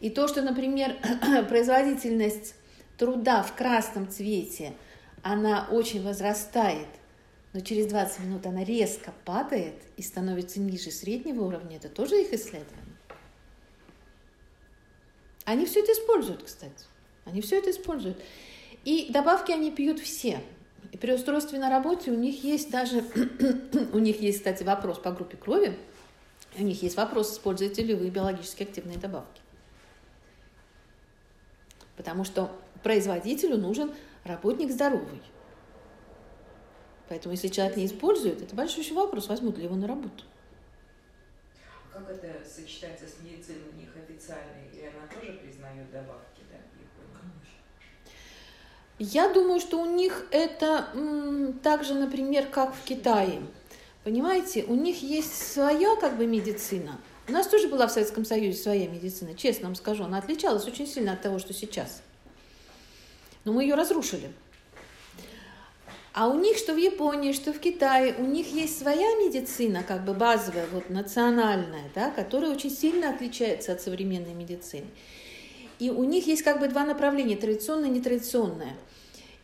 [0.00, 0.96] И то, что, например,
[1.48, 2.54] производительность
[2.96, 4.74] труда в красном цвете,
[5.22, 6.86] она очень возрастает
[7.52, 12.32] но через 20 минут она резко падает и становится ниже среднего уровня, это тоже их
[12.32, 12.96] исследование.
[15.44, 16.84] Они все это используют, кстати.
[17.24, 18.18] Они все это используют.
[18.84, 20.42] И добавки они пьют все.
[20.92, 23.02] И при устройстве на работе у них есть даже,
[23.92, 25.76] у них есть, кстати, вопрос по группе крови,
[26.56, 29.40] у них есть вопрос, используете ли вы биологически активные добавки.
[31.98, 32.50] Потому что
[32.82, 33.92] производителю нужен
[34.24, 35.20] работник здоровый.
[37.08, 40.24] Поэтому если человек не использует, это большой еще вопрос, возьмут ли его на работу.
[41.92, 44.68] А как это сочетается с медициной у них официальной?
[44.72, 46.58] Или она тоже признает добавки, да?
[49.00, 53.42] Я думаю, что у них это м, так же, например, как в Китае.
[54.04, 57.00] Понимаете, у них есть своя как бы медицина.
[57.28, 60.04] У нас тоже была в Советском Союзе своя медицина, честно вам скажу.
[60.04, 62.00] Она отличалась очень сильно от того, что сейчас.
[63.44, 64.32] Но мы ее разрушили.
[66.14, 70.06] А у них, что в Японии, что в Китае, у них есть своя медицина, как
[70.06, 74.86] бы базовая, вот национальная, да, которая очень сильно отличается от современной медицины.
[75.78, 78.74] И у них есть как бы два направления, традиционное и нетрадиционное.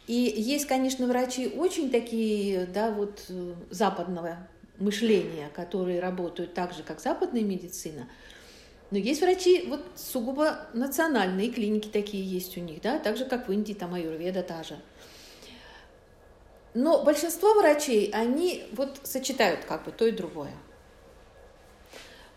[0.06, 3.22] И есть, конечно, врачи очень такие, да, вот
[3.70, 8.08] западного мышления, которые работают так же, как западная медицина.
[8.90, 13.48] Но есть врачи вот сугубо национальные, клиники такие есть у них, да, так же, как
[13.48, 14.78] в Индии, там аюрведа та же.
[16.74, 20.52] Но большинство врачей, они вот сочетают как бы то и другое.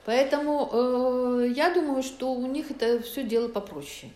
[0.06, 4.12] Поэтому э, я думаю, что у них это все дело попроще.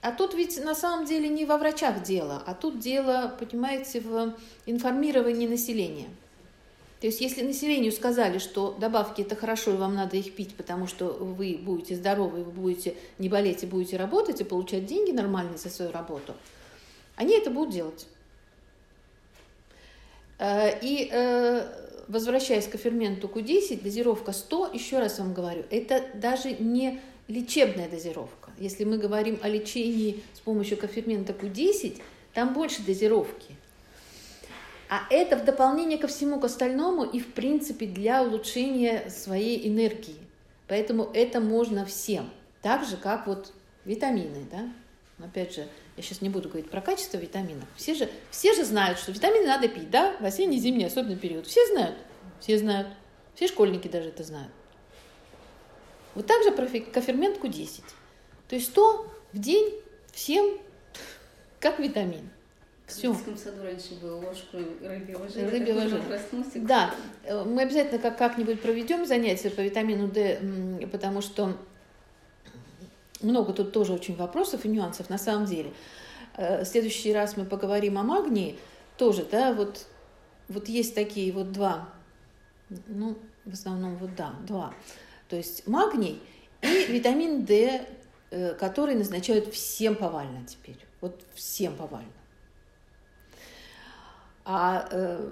[0.00, 4.34] А тут ведь на самом деле не во врачах дело, а тут дело, понимаете, в
[4.66, 6.08] информировании населения.
[7.00, 10.86] То есть если населению сказали, что добавки это хорошо и вам надо их пить, потому
[10.86, 15.58] что вы будете здоровы, вы будете не болеть и будете работать и получать деньги нормальные
[15.58, 16.34] за свою работу,
[17.16, 18.06] они это будут делать.
[20.38, 21.66] Э, и э,
[22.08, 28.50] возвращаясь к ферменту Q10, дозировка 100, еще раз вам говорю, это даже не лечебная дозировка.
[28.58, 32.00] Если мы говорим о лечении с помощью кофермента Q10,
[32.34, 33.56] там больше дозировки.
[34.88, 40.16] А это в дополнение ко всему к остальному и в принципе для улучшения своей энергии.
[40.68, 42.30] Поэтому это можно всем.
[42.62, 43.52] Так же, как вот
[43.84, 44.46] витамины.
[44.50, 44.68] Да?
[45.24, 45.66] Опять же,
[45.96, 47.64] я сейчас не буду говорить про качество витаминов.
[47.76, 51.46] Все же, все же знают, что витамины надо пить, да, в осенний, зимний, особенный период.
[51.46, 51.96] Все знают,
[52.40, 52.88] все знают.
[53.34, 54.52] Все школьники даже это знают.
[56.14, 57.82] Вот так же про кофермент Q10.
[58.48, 59.74] То есть 100 в день
[60.12, 60.58] всем
[61.60, 62.30] как витамин.
[62.86, 63.12] Все.
[63.12, 65.50] В детском саду раньше было ложку рыбьего жира.
[65.50, 66.02] Рыбьего жира.
[66.66, 71.56] Да, э, мы обязательно как- как-нибудь проведем занятия по витамину D, потому что
[73.22, 75.72] много тут тоже очень вопросов и нюансов на самом деле.
[76.36, 78.58] Э, в следующий раз мы поговорим о магнии.
[78.98, 79.86] Тоже, да, вот,
[80.48, 81.88] вот есть такие вот два,
[82.86, 84.74] ну, в основном вот да, два.
[85.28, 86.20] То есть магний
[86.60, 87.86] и витамин D,
[88.30, 90.78] э, который назначают всем повально теперь.
[91.00, 92.12] Вот всем повально.
[94.44, 95.30] А э,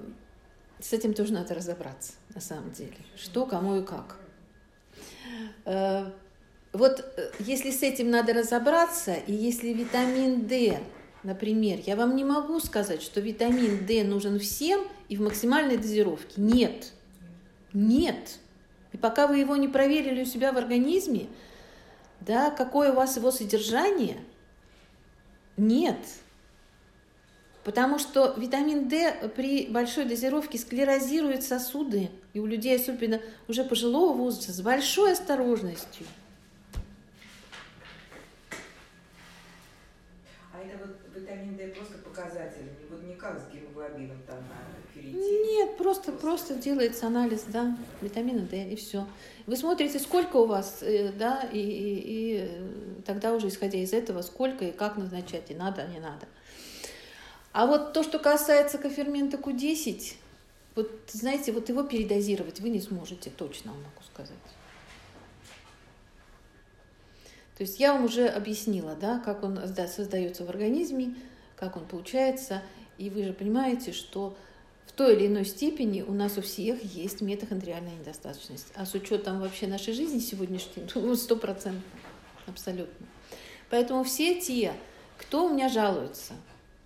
[0.80, 2.96] с этим тоже надо разобраться, на самом деле.
[3.16, 4.16] Что, кому и как.
[5.64, 6.10] Э,
[6.72, 10.78] вот э, если с этим надо разобраться, и если витамин D,
[11.22, 16.40] например, я вам не могу сказать, что витамин D нужен всем и в максимальной дозировке.
[16.40, 16.92] Нет.
[17.72, 18.38] Нет.
[18.92, 21.28] И пока вы его не проверили у себя в организме,
[22.20, 24.18] да, какое у вас его содержание,
[25.56, 25.98] нет.
[27.64, 34.12] Потому что витамин D при большой дозировке склерозирует сосуды, и у людей, особенно уже пожилого
[34.12, 36.06] возраста, с большой осторожностью–
[43.22, 44.38] как с гемоглобином там
[44.92, 45.20] ферритин?
[45.20, 49.06] Нет, просто, просто делается анализ, да, витамина D и все.
[49.46, 54.22] Вы смотрите, сколько у вас, э, да, и, и, и тогда уже исходя из этого,
[54.22, 56.26] сколько и как назначать, и надо, не надо.
[57.52, 60.14] А вот то, что касается кофермента Q10,
[60.74, 64.36] вот, знаете, вот его передозировать вы не сможете, точно могу сказать.
[67.56, 71.14] То есть я вам уже объяснила, да, как он создается в организме,
[71.56, 72.62] как он получается,
[72.96, 74.36] и вы же понимаете, что
[74.86, 78.68] в той или иной степени у нас у всех есть митохондриальная недостаточность.
[78.74, 81.84] А с учетом вообще нашей жизни сегодняшней, ну, сто процентов,
[82.46, 83.06] абсолютно.
[83.70, 84.72] Поэтому все те,
[85.18, 86.34] кто у меня жалуется,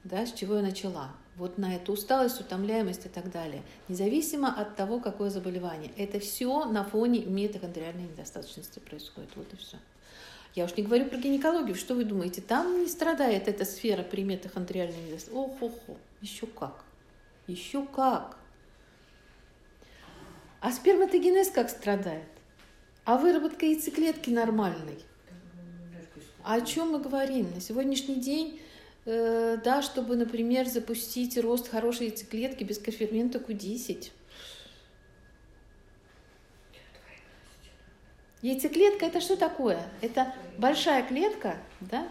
[0.07, 4.77] да, с чего я начала, вот на эту усталость, утомляемость и так далее, независимо от
[4.77, 9.31] того, какое заболевание, это все на фоне митохондриальной недостаточности происходит.
[9.37, 9.77] Вот и все.
[10.55, 11.75] Я уж не говорю про гинекологию.
[11.75, 12.41] Что вы думаете?
[12.41, 15.35] Там не страдает эта сфера при митохондриальной недостаточности.
[15.35, 16.85] Ох-охо, еще как.
[17.47, 18.39] Еще как.
[20.61, 22.29] А сперматогенез как страдает?
[23.05, 24.99] А выработка яйцеклетки нормальной?
[26.43, 27.51] А о чем мы говорим?
[27.55, 28.66] На сегодняшний день, э,
[29.07, 34.11] да, чтобы, например, запустить рост хорошей яйцеклетки без кофермента Q10,
[38.43, 39.83] Яйцеклетка это что такое?
[40.03, 42.07] Это большая клетка, да?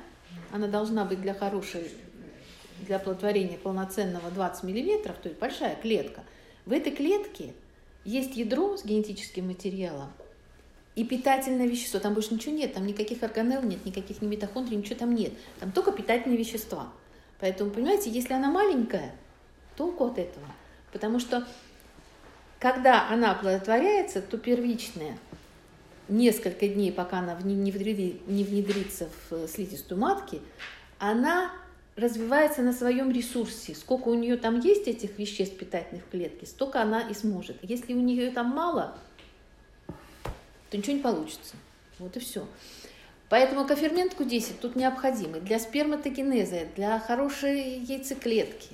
[0.51, 1.89] Она должна быть для хорошей,
[2.81, 6.23] для оплодотворения полноценного 20 миллиметров, то есть большая клетка.
[6.65, 7.53] В этой клетке
[8.03, 10.11] есть ядро с генетическим материалом
[10.95, 11.99] и питательное вещество.
[11.99, 15.34] Там больше ничего нет, там никаких органелл нет, никаких ни митохондрий, ничего там нет.
[15.59, 16.89] Там только питательные вещества.
[17.39, 19.13] Поэтому, понимаете, если она маленькая,
[19.76, 20.45] толку от этого.
[20.93, 21.45] Потому что
[22.59, 25.17] когда она оплодотворяется, то первичная
[26.07, 30.39] несколько дней, пока она не, внедри, не внедрится в э, слизистую матки,
[30.99, 31.51] она
[31.95, 33.76] развивается на своем ресурсе.
[33.76, 37.57] Сколько у нее там есть этих веществ питательных в клетке, столько она и сможет.
[37.61, 38.97] Если у нее там мало,
[40.76, 41.56] то ничего не получится.
[41.99, 42.45] Вот и все.
[43.30, 48.69] Поэтому кофермент Q10 тут необходимый для сперматогенеза, для хорошей яйцеклетки.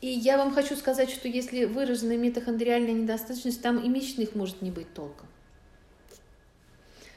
[0.00, 4.70] И я вам хочу сказать, что если выраженная митохондриальная недостаточность, там и месячных может не
[4.70, 5.26] быть толком.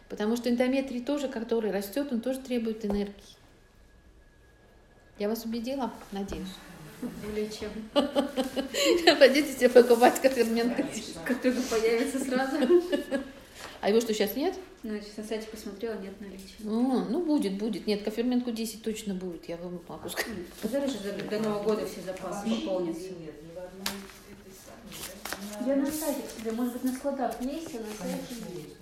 [0.10, 3.14] Потому что эндометрий тоже, который растет, он тоже требует энергии.
[5.20, 5.92] Я вас убедила?
[6.12, 6.48] Надеюсь.
[7.02, 7.70] Более чем.
[9.20, 10.76] Пойдите себе покупать кофермент.
[11.26, 12.58] Как только появится сразу.
[13.82, 14.56] А его что, сейчас нет?
[14.84, 16.56] Ну, сейчас на сайте посмотрела, нет наличия.
[16.64, 17.88] О, ну, будет, будет.
[17.88, 20.38] Нет, коферментку 10 точно будет, я вам могу сказать.
[20.62, 23.10] Подожди, до, до Нового года все запасы пополнятся.
[25.66, 28.76] Я на сайте, кстати, может быть, на складах есть, а на сайте есть.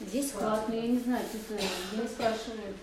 [0.00, 2.74] Здесь склад, но я не знаю, тут я не спрашиваю.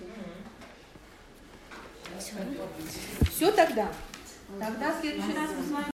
[3.34, 3.92] Все тогда.
[4.60, 5.86] Тогда в следующий раз мы с вами